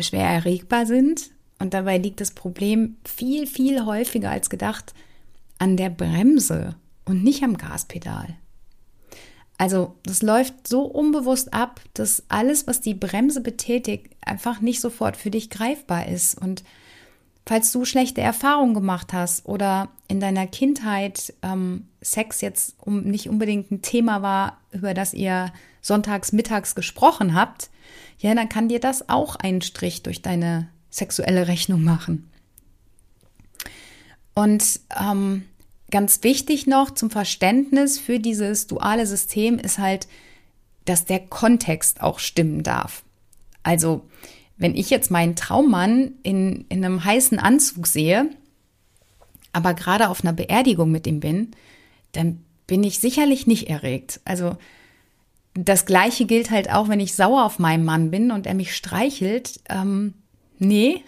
schwer 0.00 0.26
erregbar 0.26 0.86
sind. 0.86 1.30
Und 1.58 1.72
dabei 1.72 1.98
liegt 1.98 2.20
das 2.20 2.32
Problem 2.32 2.96
viel, 3.04 3.46
viel 3.46 3.86
häufiger 3.86 4.30
als 4.30 4.50
gedacht 4.50 4.92
an 5.58 5.76
der 5.76 5.90
Bremse 5.90 6.76
und 7.04 7.22
nicht 7.22 7.42
am 7.42 7.56
Gaspedal. 7.56 8.36
Also 9.56 9.94
das 10.04 10.20
läuft 10.20 10.66
so 10.66 10.82
unbewusst 10.82 11.54
ab, 11.54 11.80
dass 11.94 12.24
alles, 12.28 12.66
was 12.66 12.80
die 12.80 12.94
Bremse 12.94 13.40
betätigt, 13.40 14.08
einfach 14.20 14.60
nicht 14.60 14.80
sofort 14.80 15.16
für 15.16 15.30
dich 15.30 15.48
greifbar 15.48 16.08
ist. 16.08 16.40
Und 16.40 16.64
falls 17.46 17.72
du 17.72 17.84
schlechte 17.84 18.20
Erfahrungen 18.20 18.74
gemacht 18.74 19.12
hast 19.12 19.46
oder 19.46 19.88
in 20.08 20.20
deiner 20.20 20.46
Kindheit 20.46 21.34
ähm, 21.42 21.88
Sex 22.00 22.40
jetzt 22.40 22.76
um, 22.78 23.02
nicht 23.02 23.28
unbedingt 23.28 23.70
ein 23.70 23.82
Thema 23.82 24.22
war, 24.22 24.58
über 24.72 24.94
das 24.94 25.14
ihr 25.14 25.52
sonntags, 25.80 26.32
mittags 26.32 26.74
gesprochen 26.74 27.34
habt, 27.34 27.70
ja, 28.18 28.34
dann 28.34 28.48
kann 28.48 28.68
dir 28.68 28.80
das 28.80 29.08
auch 29.08 29.36
einen 29.36 29.60
Strich 29.60 30.02
durch 30.02 30.22
deine 30.22 30.68
sexuelle 30.90 31.48
Rechnung 31.48 31.82
machen. 31.82 32.30
Und 34.34 34.80
ähm, 34.98 35.44
ganz 35.90 36.22
wichtig 36.22 36.66
noch 36.66 36.90
zum 36.90 37.10
Verständnis 37.10 37.98
für 37.98 38.18
dieses 38.18 38.66
duale 38.66 39.06
System 39.06 39.58
ist 39.58 39.78
halt, 39.78 40.08
dass 40.86 41.04
der 41.04 41.20
Kontext 41.20 42.00
auch 42.00 42.18
stimmen 42.18 42.62
darf. 42.62 43.04
Also, 43.62 44.08
wenn 44.56 44.74
ich 44.74 44.90
jetzt 44.90 45.10
meinen 45.10 45.36
Traummann 45.36 46.12
in, 46.22 46.64
in 46.68 46.84
einem 46.84 47.04
heißen 47.04 47.38
Anzug 47.38 47.86
sehe, 47.86 48.30
aber 49.52 49.74
gerade 49.74 50.08
auf 50.08 50.22
einer 50.22 50.32
Beerdigung 50.32 50.90
mit 50.90 51.06
ihm 51.06 51.20
bin, 51.20 51.52
dann 52.12 52.44
bin 52.66 52.82
ich 52.82 52.98
sicherlich 52.98 53.46
nicht 53.46 53.68
erregt. 53.68 54.20
Also, 54.24 54.56
das 55.54 55.86
Gleiche 55.86 56.24
gilt 56.24 56.50
halt 56.50 56.70
auch, 56.72 56.88
wenn 56.88 57.00
ich 57.00 57.14
sauer 57.14 57.44
auf 57.44 57.58
meinen 57.58 57.84
Mann 57.84 58.10
bin 58.10 58.30
und 58.30 58.46
er 58.46 58.54
mich 58.54 58.74
streichelt. 58.74 59.60
Ähm, 59.68 60.14
nee, 60.58 61.02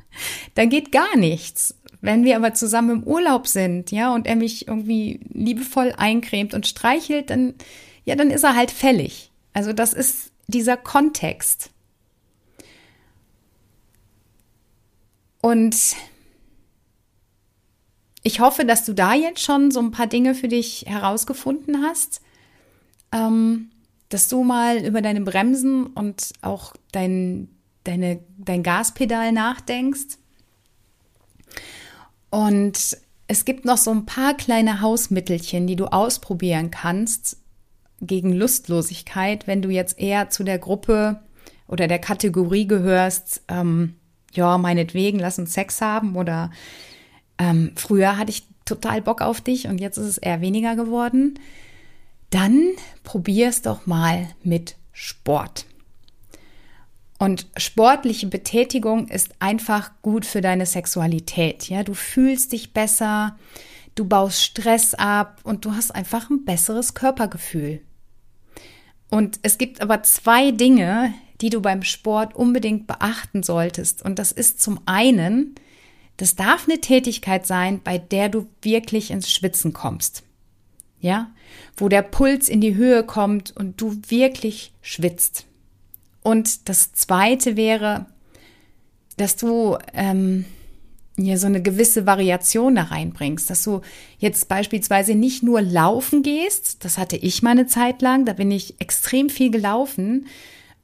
da 0.54 0.64
geht 0.64 0.92
gar 0.92 1.16
nichts. 1.16 1.74
Wenn 2.00 2.24
wir 2.24 2.36
aber 2.36 2.54
zusammen 2.54 3.02
im 3.02 3.02
Urlaub 3.04 3.46
sind, 3.46 3.90
ja, 3.90 4.14
und 4.14 4.26
er 4.26 4.36
mich 4.36 4.68
irgendwie 4.68 5.20
liebevoll 5.28 5.92
eincremt 5.96 6.54
und 6.54 6.66
streichelt, 6.66 7.28
dann, 7.28 7.54
ja, 8.04 8.16
dann 8.16 8.30
ist 8.30 8.44
er 8.44 8.56
halt 8.56 8.70
fällig. 8.70 9.30
Also 9.52 9.74
das 9.74 9.92
ist 9.92 10.32
dieser 10.46 10.78
Kontext. 10.78 11.70
Und 15.40 15.76
ich 18.22 18.40
hoffe, 18.40 18.64
dass 18.64 18.84
du 18.84 18.92
da 18.92 19.14
jetzt 19.14 19.42
schon 19.42 19.70
so 19.70 19.80
ein 19.80 19.90
paar 19.90 20.06
Dinge 20.06 20.34
für 20.34 20.48
dich 20.48 20.84
herausgefunden 20.86 21.82
hast. 21.82 22.20
Ähm, 23.12 23.70
dass 24.10 24.28
du 24.28 24.42
mal 24.42 24.84
über 24.84 25.00
deine 25.00 25.22
Bremsen 25.22 25.86
und 25.86 26.32
auch 26.42 26.74
dein, 26.92 27.48
deine, 27.84 28.20
dein 28.36 28.62
Gaspedal 28.62 29.32
nachdenkst. 29.32 30.18
Und 32.28 32.98
es 33.28 33.44
gibt 33.44 33.64
noch 33.64 33.78
so 33.78 33.92
ein 33.92 34.06
paar 34.06 34.34
kleine 34.36 34.80
Hausmittelchen, 34.80 35.66
die 35.66 35.76
du 35.76 35.86
ausprobieren 35.86 36.70
kannst 36.70 37.38
gegen 38.00 38.32
Lustlosigkeit, 38.32 39.46
wenn 39.46 39.62
du 39.62 39.70
jetzt 39.70 39.98
eher 39.98 40.28
zu 40.28 40.42
der 40.42 40.58
Gruppe 40.58 41.20
oder 41.68 41.86
der 41.86 42.00
Kategorie 42.00 42.66
gehörst, 42.66 43.42
ähm, 43.46 43.94
ja, 44.32 44.58
meinetwegen, 44.58 45.18
lass 45.18 45.38
uns 45.38 45.52
Sex 45.52 45.80
haben 45.80 46.16
oder 46.16 46.50
ähm, 47.38 47.72
früher 47.76 48.16
hatte 48.16 48.30
ich 48.30 48.44
total 48.64 49.02
Bock 49.02 49.20
auf 49.22 49.40
dich 49.40 49.66
und 49.66 49.80
jetzt 49.80 49.96
ist 49.96 50.06
es 50.06 50.18
eher 50.18 50.40
weniger 50.40 50.76
geworden 50.76 51.38
dann 52.30 52.70
probier 53.02 53.48
es 53.48 53.62
doch 53.62 53.86
mal 53.86 54.28
mit 54.42 54.76
Sport. 54.92 55.66
Und 57.18 57.48
sportliche 57.56 58.28
Betätigung 58.28 59.08
ist 59.08 59.34
einfach 59.40 59.90
gut 60.00 60.24
für 60.24 60.40
deine 60.40 60.64
Sexualität. 60.64 61.68
Ja, 61.68 61.82
du 61.82 61.92
fühlst 61.92 62.52
dich 62.52 62.72
besser, 62.72 63.36
du 63.94 64.06
baust 64.06 64.42
Stress 64.42 64.94
ab 64.94 65.40
und 65.42 65.64
du 65.64 65.72
hast 65.74 65.94
einfach 65.94 66.30
ein 66.30 66.44
besseres 66.46 66.94
Körpergefühl. 66.94 67.82
Und 69.10 69.40
es 69.42 69.58
gibt 69.58 69.82
aber 69.82 70.02
zwei 70.02 70.50
Dinge, 70.52 71.12
die 71.40 71.50
du 71.50 71.60
beim 71.60 71.82
Sport 71.82 72.34
unbedingt 72.34 72.86
beachten 72.86 73.42
solltest. 73.42 74.02
Und 74.02 74.18
das 74.18 74.32
ist 74.32 74.60
zum 74.60 74.80
einen, 74.86 75.54
das 76.16 76.36
darf 76.36 76.68
eine 76.68 76.80
Tätigkeit 76.80 77.46
sein, 77.46 77.80
bei 77.82 77.98
der 77.98 78.28
du 78.28 78.46
wirklich 78.62 79.10
ins 79.10 79.30
Schwitzen 79.30 79.72
kommst 79.72 80.22
ja, 81.00 81.30
wo 81.76 81.88
der 81.88 82.02
Puls 82.02 82.48
in 82.48 82.60
die 82.60 82.74
Höhe 82.74 83.04
kommt 83.04 83.56
und 83.56 83.80
du 83.80 83.96
wirklich 84.08 84.72
schwitzt. 84.82 85.46
Und 86.22 86.68
das 86.68 86.92
Zweite 86.92 87.56
wäre, 87.56 88.06
dass 89.16 89.36
du 89.36 89.78
ähm, 89.94 90.44
ja 91.16 91.36
so 91.38 91.46
eine 91.46 91.62
gewisse 91.62 92.06
Variation 92.06 92.74
da 92.74 92.84
reinbringst, 92.84 93.48
dass 93.48 93.62
du 93.62 93.80
jetzt 94.18 94.48
beispielsweise 94.48 95.14
nicht 95.14 95.42
nur 95.42 95.62
laufen 95.62 96.22
gehst, 96.22 96.84
das 96.84 96.98
hatte 96.98 97.16
ich 97.16 97.42
mal 97.42 97.50
eine 97.50 97.66
Zeit 97.66 98.02
lang, 98.02 98.26
da 98.26 98.34
bin 98.34 98.50
ich 98.50 98.80
extrem 98.80 99.30
viel 99.30 99.50
gelaufen 99.50 100.26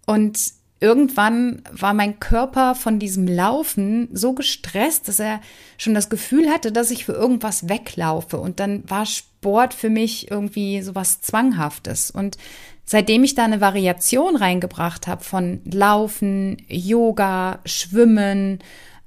und 0.07 0.39
irgendwann 0.81 1.63
war 1.73 1.95
mein 1.95 2.21
Körper 2.21 2.75
von 2.75 2.99
diesem 2.99 3.27
Laufen 3.27 4.09
so 4.13 4.35
gestresst, 4.35 5.09
dass 5.09 5.19
er 5.19 5.41
schon 5.79 5.95
das 5.95 6.11
Gefühl 6.11 6.49
hatte, 6.51 6.71
dass 6.73 6.91
ich 6.91 7.05
für 7.05 7.13
irgendwas 7.13 7.69
weglaufe. 7.69 8.39
Und 8.39 8.61
dann 8.61 8.89
war 8.89 9.07
Sport 9.07 9.75
für 9.75 9.91
mich 9.91 10.31
irgendwie 10.31 10.83
sowas 10.83 11.21
Zwanghaftes. 11.23 12.11
Und 12.11 12.37
seitdem 12.85 13.25
ich 13.25 13.35
da 13.35 13.45
eine 13.45 13.61
Variation 13.61 14.37
reingebracht 14.37 15.07
habe 15.07 15.25
von 15.25 15.61
Laufen, 15.65 16.59
Yoga, 16.69 17.61
Schwimmen 17.65 18.61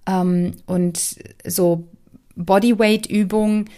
ähm, 0.07 0.55
und 0.65 1.17
so 1.45 1.87
Bodyweight-Übungen, 2.35 3.69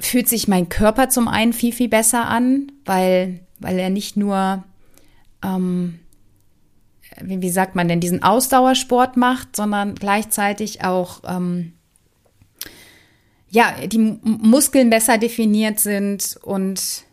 fühlt 0.00 0.28
sich 0.28 0.46
mein 0.46 0.68
Körper 0.68 1.08
zum 1.08 1.26
einen 1.26 1.52
viel, 1.52 1.72
viel 1.72 1.88
besser 1.88 2.28
an, 2.28 2.70
weil, 2.84 3.40
weil 3.58 3.80
er 3.80 3.90
nicht 3.90 4.16
nur 4.16 4.62
ähm, 5.42 5.98
wie, 7.20 7.40
wie 7.40 7.50
sagt 7.50 7.74
man 7.74 7.88
denn, 7.88 8.00
diesen 8.00 8.22
Ausdauersport 8.22 9.16
macht, 9.16 9.56
sondern 9.56 9.94
gleichzeitig 9.94 10.84
auch 10.84 11.22
ähm, 11.26 11.72
ja, 13.50 13.74
die 13.86 13.98
Muskeln 13.98 14.90
besser 14.90 15.18
definiert 15.18 15.80
sind 15.80 16.38
und 16.42 17.04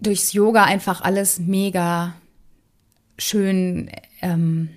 durchs 0.00 0.32
Yoga 0.32 0.64
einfach 0.64 1.00
alles 1.00 1.38
mega 1.38 2.14
schön, 3.16 3.90
ähm, 4.20 4.68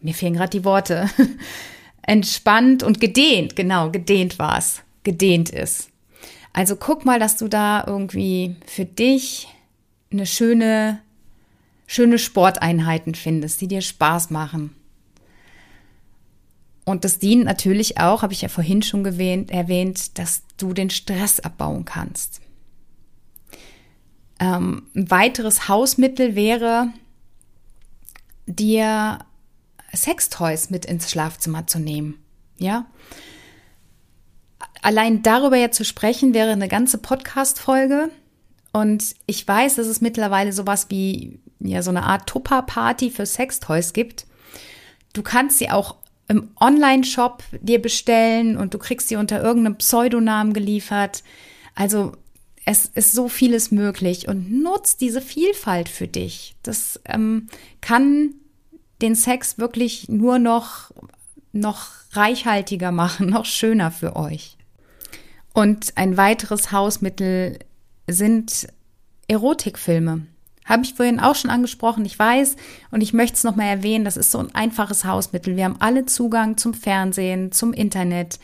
mir 0.00 0.14
fehlen 0.14 0.34
gerade 0.34 0.50
die 0.50 0.64
Worte, 0.64 1.10
entspannt 2.02 2.82
und 2.82 3.00
gedehnt, 3.00 3.56
genau, 3.56 3.90
gedehnt 3.90 4.38
war 4.38 4.58
es, 4.58 4.82
gedehnt 5.02 5.50
ist. 5.50 5.90
Also 6.52 6.76
guck 6.76 7.04
mal, 7.04 7.18
dass 7.18 7.36
du 7.36 7.48
da 7.48 7.84
irgendwie 7.86 8.56
für 8.64 8.84
dich 8.84 9.48
eine 10.10 10.26
schöne 10.26 11.00
schöne 11.88 12.18
Sporteinheiten 12.18 13.16
findest, 13.16 13.60
die 13.60 13.66
dir 13.66 13.80
Spaß 13.80 14.30
machen. 14.30 14.76
Und 16.84 17.04
das 17.04 17.18
dient 17.18 17.44
natürlich 17.44 17.98
auch, 17.98 18.22
habe 18.22 18.32
ich 18.32 18.42
ja 18.42 18.48
vorhin 18.48 18.82
schon 18.82 19.02
gewähnt, 19.02 19.50
erwähnt, 19.50 20.18
dass 20.18 20.42
du 20.58 20.72
den 20.72 20.90
Stress 20.90 21.40
abbauen 21.40 21.84
kannst. 21.84 22.40
Ähm, 24.38 24.86
ein 24.94 25.10
weiteres 25.10 25.68
Hausmittel 25.68 26.34
wäre, 26.34 26.92
dir 28.46 29.18
Sextoys 29.94 30.70
mit 30.70 30.84
ins 30.84 31.10
Schlafzimmer 31.10 31.66
zu 31.66 31.78
nehmen. 31.78 32.18
Ja. 32.58 32.86
Allein 34.82 35.22
darüber 35.22 35.56
jetzt 35.56 35.76
zu 35.76 35.84
sprechen, 35.84 36.34
wäre 36.34 36.52
eine 36.52 36.68
ganze 36.68 36.98
Podcast-Folge. 36.98 38.10
Und 38.72 39.14
ich 39.26 39.46
weiß, 39.46 39.76
dass 39.76 39.86
es 39.86 40.00
mittlerweile 40.00 40.52
sowas 40.52 40.86
wie 40.90 41.40
ja 41.60 41.82
so 41.82 41.90
eine 41.90 42.04
Art 42.04 42.28
Tupper-Party 42.28 43.10
für 43.10 43.26
Sextoys 43.26 43.92
gibt. 43.92 44.26
Du 45.12 45.22
kannst 45.22 45.58
sie 45.58 45.70
auch 45.70 45.96
im 46.28 46.50
Online-Shop 46.60 47.42
dir 47.60 47.80
bestellen 47.80 48.56
und 48.56 48.74
du 48.74 48.78
kriegst 48.78 49.08
sie 49.08 49.16
unter 49.16 49.42
irgendeinem 49.42 49.76
Pseudonamen 49.76 50.52
geliefert. 50.52 51.22
Also 51.74 52.12
es 52.66 52.84
ist 52.84 53.12
so 53.12 53.28
vieles 53.28 53.70
möglich 53.70 54.28
und 54.28 54.52
nutzt 54.52 55.00
diese 55.00 55.22
Vielfalt 55.22 55.88
für 55.88 56.06
dich. 56.06 56.54
Das 56.62 57.00
ähm, 57.06 57.48
kann 57.80 58.34
den 59.00 59.14
Sex 59.14 59.56
wirklich 59.56 60.08
nur 60.10 60.38
noch, 60.38 60.90
noch 61.52 61.88
reichhaltiger 62.12 62.92
machen, 62.92 63.26
noch 63.30 63.46
schöner 63.46 63.90
für 63.90 64.16
euch. 64.16 64.58
Und 65.54 65.96
ein 65.96 66.18
weiteres 66.18 66.70
Hausmittel 66.70 67.58
sind 68.08 68.68
Erotikfilme. 69.28 70.26
Habe 70.64 70.82
ich 70.84 70.94
vorhin 70.94 71.20
auch 71.20 71.34
schon 71.34 71.50
angesprochen, 71.50 72.04
ich 72.04 72.18
weiß 72.18 72.56
und 72.90 73.00
ich 73.00 73.12
möchte 73.14 73.36
es 73.36 73.44
nochmal 73.44 73.68
erwähnen, 73.68 74.04
das 74.04 74.16
ist 74.16 74.30
so 74.30 74.38
ein 74.38 74.54
einfaches 74.54 75.04
Hausmittel. 75.04 75.56
Wir 75.56 75.64
haben 75.64 75.80
alle 75.80 76.04
Zugang 76.04 76.58
zum 76.58 76.74
Fernsehen, 76.74 77.52
zum 77.52 77.72
Internet 77.72 78.38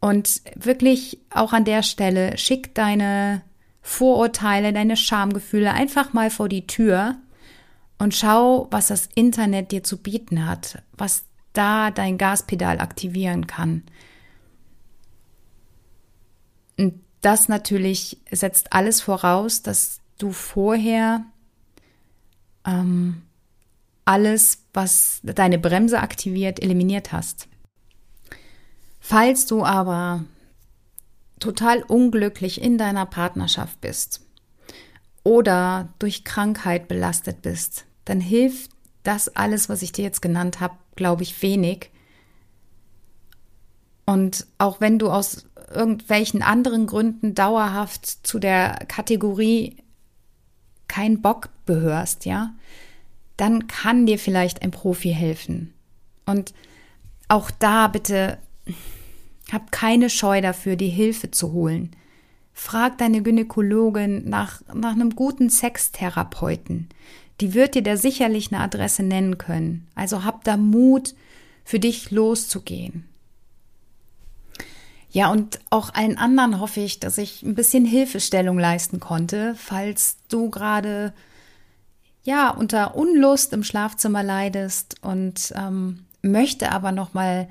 und 0.00 0.42
wirklich 0.56 1.18
auch 1.30 1.54
an 1.54 1.64
der 1.64 1.82
Stelle 1.82 2.36
schick 2.36 2.74
deine 2.74 3.42
Vorurteile, 3.80 4.72
deine 4.72 4.96
Schamgefühle 4.96 5.72
einfach 5.72 6.12
mal 6.12 6.30
vor 6.30 6.48
die 6.48 6.66
Tür 6.66 7.16
und 7.98 8.14
schau, 8.14 8.66
was 8.70 8.88
das 8.88 9.08
Internet 9.14 9.72
dir 9.72 9.82
zu 9.82 9.98
bieten 9.98 10.46
hat, 10.46 10.82
was 10.92 11.24
da 11.54 11.90
dein 11.90 12.18
Gaspedal 12.18 12.80
aktivieren 12.80 13.46
kann. 13.46 13.84
Und 16.78 17.03
das 17.24 17.48
natürlich 17.48 18.18
setzt 18.30 18.72
alles 18.72 19.00
voraus, 19.00 19.62
dass 19.62 20.00
du 20.18 20.32
vorher 20.32 21.24
ähm, 22.66 23.22
alles, 24.04 24.64
was 24.74 25.20
deine 25.22 25.58
Bremse 25.58 26.00
aktiviert, 26.00 26.62
eliminiert 26.62 27.12
hast. 27.12 27.48
Falls 29.00 29.46
du 29.46 29.64
aber 29.64 30.24
total 31.40 31.82
unglücklich 31.82 32.60
in 32.60 32.78
deiner 32.78 33.06
Partnerschaft 33.06 33.80
bist 33.80 34.20
oder 35.22 35.88
durch 35.98 36.24
Krankheit 36.24 36.88
belastet 36.88 37.42
bist, 37.42 37.86
dann 38.04 38.20
hilft 38.20 38.70
das 39.02 39.34
alles, 39.34 39.68
was 39.68 39.82
ich 39.82 39.92
dir 39.92 40.02
jetzt 40.02 40.22
genannt 40.22 40.60
habe, 40.60 40.76
glaube 40.96 41.22
ich, 41.22 41.40
wenig. 41.42 41.90
Und 44.06 44.46
auch 44.58 44.80
wenn 44.80 44.98
du 44.98 45.10
aus 45.10 45.46
irgendwelchen 45.74 46.42
anderen 46.42 46.86
Gründen 46.86 47.34
dauerhaft 47.34 48.06
zu 48.26 48.38
der 48.38 48.84
Kategorie 48.88 49.76
kein 50.88 51.22
Bock 51.22 51.48
behörst, 51.66 52.24
ja, 52.24 52.54
dann 53.36 53.66
kann 53.66 54.06
dir 54.06 54.18
vielleicht 54.18 54.62
ein 54.62 54.70
Profi 54.70 55.12
helfen. 55.12 55.74
Und 56.26 56.54
auch 57.28 57.50
da 57.50 57.88
bitte 57.88 58.38
hab 59.52 59.72
keine 59.72 60.08
Scheu 60.10 60.40
dafür, 60.40 60.76
die 60.76 60.88
Hilfe 60.88 61.30
zu 61.30 61.52
holen. 61.52 61.90
Frag 62.52 62.98
deine 62.98 63.22
Gynäkologin 63.22 64.28
nach, 64.28 64.62
nach 64.72 64.92
einem 64.92 65.10
guten 65.10 65.50
Sextherapeuten. 65.50 66.88
Die 67.40 67.52
wird 67.52 67.74
dir 67.74 67.82
da 67.82 67.96
sicherlich 67.96 68.52
eine 68.52 68.62
Adresse 68.62 69.02
nennen 69.02 69.38
können. 69.38 69.88
Also 69.94 70.24
hab 70.24 70.44
da 70.44 70.56
Mut, 70.56 71.14
für 71.64 71.80
dich 71.80 72.10
loszugehen. 72.10 73.04
Ja, 75.14 75.30
und 75.30 75.60
auch 75.70 75.94
allen 75.94 76.18
anderen 76.18 76.58
hoffe 76.58 76.80
ich, 76.80 76.98
dass 76.98 77.18
ich 77.18 77.44
ein 77.44 77.54
bisschen 77.54 77.84
Hilfestellung 77.84 78.58
leisten 78.58 78.98
konnte, 78.98 79.54
falls 79.56 80.16
du 80.28 80.50
gerade 80.50 81.14
ja 82.24 82.50
unter 82.50 82.96
Unlust 82.96 83.52
im 83.52 83.62
Schlafzimmer 83.62 84.24
leidest 84.24 84.96
und 85.02 85.52
ähm, 85.54 86.04
möchte 86.20 86.72
aber 86.72 86.90
noch 86.90 87.14
mal 87.14 87.46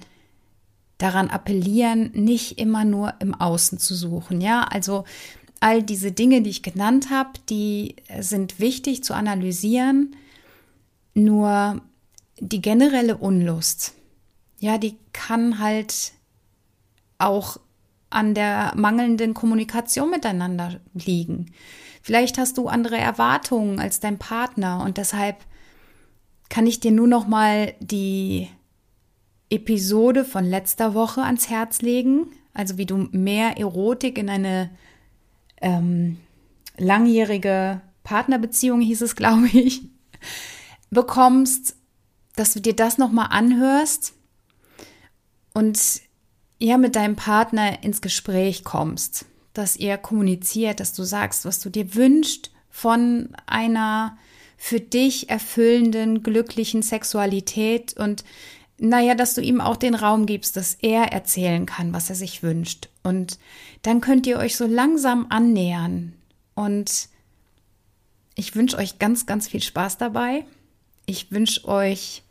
daran 0.97 1.29
appellieren, 1.29 2.11
nicht 2.13 2.59
immer 2.59 2.83
nur 2.83 3.13
im 3.21 3.33
Außen 3.33 3.79
zu 3.79 3.95
suchen. 3.95 4.41
Ja, 4.41 4.63
also 4.63 5.05
all 5.61 5.81
diese 5.81 6.11
Dinge, 6.11 6.41
die 6.41 6.49
ich 6.49 6.63
genannt 6.63 7.11
habe, 7.11 7.31
die 7.47 7.95
sind 8.19 8.59
wichtig 8.59 9.05
zu 9.05 9.13
analysieren. 9.13 10.17
Nur 11.13 11.79
die 12.41 12.61
generelle 12.61 13.15
Unlust, 13.15 13.93
ja, 14.59 14.77
die 14.77 14.97
kann 15.13 15.59
halt 15.59 16.11
auch 17.25 17.57
an 18.09 18.33
der 18.33 18.73
mangelnden 18.75 19.33
Kommunikation 19.33 20.09
miteinander 20.09 20.79
liegen. 20.93 21.51
Vielleicht 22.01 22.37
hast 22.37 22.57
du 22.57 22.67
andere 22.67 22.97
Erwartungen 22.97 23.79
als 23.79 23.99
dein 23.99 24.19
Partner 24.19 24.83
und 24.83 24.97
deshalb 24.97 25.37
kann 26.49 26.67
ich 26.67 26.79
dir 26.79 26.91
nur 26.91 27.07
noch 27.07 27.27
mal 27.27 27.73
die 27.79 28.49
Episode 29.49 30.25
von 30.25 30.45
letzter 30.45 30.93
Woche 30.93 31.23
ans 31.23 31.49
Herz 31.49 31.81
legen, 31.81 32.27
also 32.53 32.77
wie 32.77 32.85
du 32.85 33.07
mehr 33.11 33.57
Erotik 33.57 34.17
in 34.17 34.29
eine 34.29 34.69
ähm, 35.61 36.17
langjährige 36.77 37.81
Partnerbeziehung, 38.03 38.81
hieß 38.81 39.01
es, 39.01 39.15
glaube 39.15 39.47
ich, 39.47 39.81
bekommst, 40.91 41.75
dass 42.35 42.53
du 42.53 42.59
dir 42.59 42.75
das 42.75 42.97
nochmal 42.97 43.27
anhörst 43.29 44.13
und 45.53 46.01
ja 46.63 46.77
mit 46.77 46.95
deinem 46.95 47.15
Partner 47.15 47.83
ins 47.83 48.01
Gespräch 48.01 48.63
kommst, 48.63 49.25
dass 49.53 49.75
ihr 49.75 49.97
kommuniziert, 49.97 50.79
dass 50.79 50.93
du 50.93 51.03
sagst, 51.03 51.45
was 51.45 51.59
du 51.59 51.69
dir 51.69 51.95
wünschst 51.95 52.51
von 52.69 53.29
einer 53.45 54.17
für 54.57 54.79
dich 54.79 55.29
erfüllenden, 55.29 56.23
glücklichen 56.23 56.81
Sexualität 56.81 57.93
und 57.97 58.23
naja, 58.77 59.13
dass 59.13 59.35
du 59.35 59.41
ihm 59.41 59.61
auch 59.61 59.77
den 59.77 59.93
Raum 59.93 60.25
gibst, 60.25 60.57
dass 60.57 60.75
er 60.81 61.11
erzählen 61.11 61.65
kann, 61.65 61.93
was 61.93 62.09
er 62.09 62.15
sich 62.15 62.43
wünscht. 62.43 62.89
Und 63.03 63.37
dann 63.81 64.01
könnt 64.01 64.25
ihr 64.25 64.37
euch 64.37 64.57
so 64.57 64.65
langsam 64.65 65.27
annähern. 65.29 66.13
Und 66.55 67.07
ich 68.35 68.55
wünsche 68.55 68.77
euch 68.77 68.99
ganz, 68.99 69.25
ganz 69.25 69.47
viel 69.47 69.61
Spaß 69.61 69.99
dabei. 69.99 70.45
Ich 71.05 71.31
wünsche 71.31 71.67
euch 71.67 72.23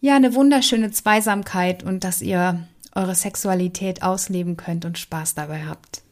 ja 0.00 0.16
eine 0.16 0.34
wunderschöne 0.34 0.90
Zweisamkeit 0.90 1.82
und 1.82 2.04
dass 2.04 2.20
ihr 2.20 2.66
eure 2.96 3.14
Sexualität 3.14 4.02
ausleben 4.02 4.56
könnt 4.56 4.84
und 4.84 4.98
Spaß 4.98 5.34
dabei 5.34 5.64
habt. 5.66 6.02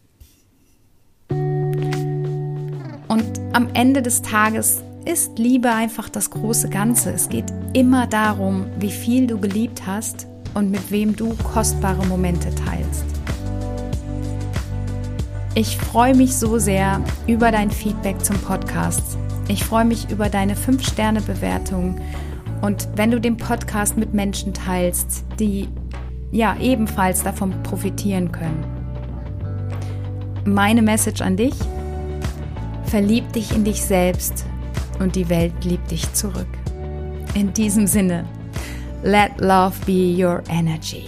Und 3.09 3.40
am 3.53 3.68
Ende 3.75 4.03
des 4.03 4.23
Tages 4.23 4.83
ist 5.05 5.38
Liebe 5.38 5.70
einfach 5.70 6.09
das 6.09 6.31
große 6.31 6.68
Ganze. 6.68 7.12
Es 7.12 7.29
geht 7.29 7.53
immer 7.73 8.07
darum, 8.07 8.66
wie 8.79 8.90
viel 8.90 9.27
du 9.27 9.38
geliebt 9.38 9.87
hast 9.87 10.27
und 10.55 10.70
mit 10.70 10.90
wem 10.90 11.16
du 11.16 11.35
kostbare 11.37 12.07
Momente 12.07 12.55
teilst. 12.55 13.05
Ich 15.55 15.77
freue 15.77 16.14
mich 16.14 16.37
so 16.37 16.59
sehr 16.59 17.01
über 17.27 17.53
dein 17.53 17.70
Feedback 17.70 18.25
zum 18.25 18.37
Podcast. 18.38 19.16
Ich 19.47 19.62
freue 19.62 19.85
mich 19.85 20.11
über 20.11 20.29
deine 20.29 20.55
5-Sterne-Bewertung 20.55 22.01
und 22.62 22.88
wenn 22.97 23.11
du 23.11 23.20
den 23.20 23.37
Podcast 23.37 23.97
mit 23.97 24.14
Menschen 24.14 24.55
teilst, 24.55 25.25
die 25.38 25.68
ja 26.35 26.57
ebenfalls 26.59 27.23
davon 27.23 27.55
profitieren 27.62 28.31
können. 28.33 28.64
Meine 30.44 30.83
Message 30.83 31.23
an 31.23 31.37
dich: 31.37 31.55
Verlieb 32.85 33.33
dich 33.33 33.55
in 33.55 33.64
dich 33.64 33.81
selbst 33.81 34.44
und 34.99 35.16
die 35.16 35.29
Welt 35.29 35.64
liebt 35.64 35.90
dich 35.90 36.12
zurück. 36.12 36.49
In 37.35 37.53
diesem 37.53 37.87
Sinne, 37.87 38.25
let 39.03 39.40
love 39.40 39.75
be 39.87 40.14
your 40.14 40.42
energy. 40.51 41.07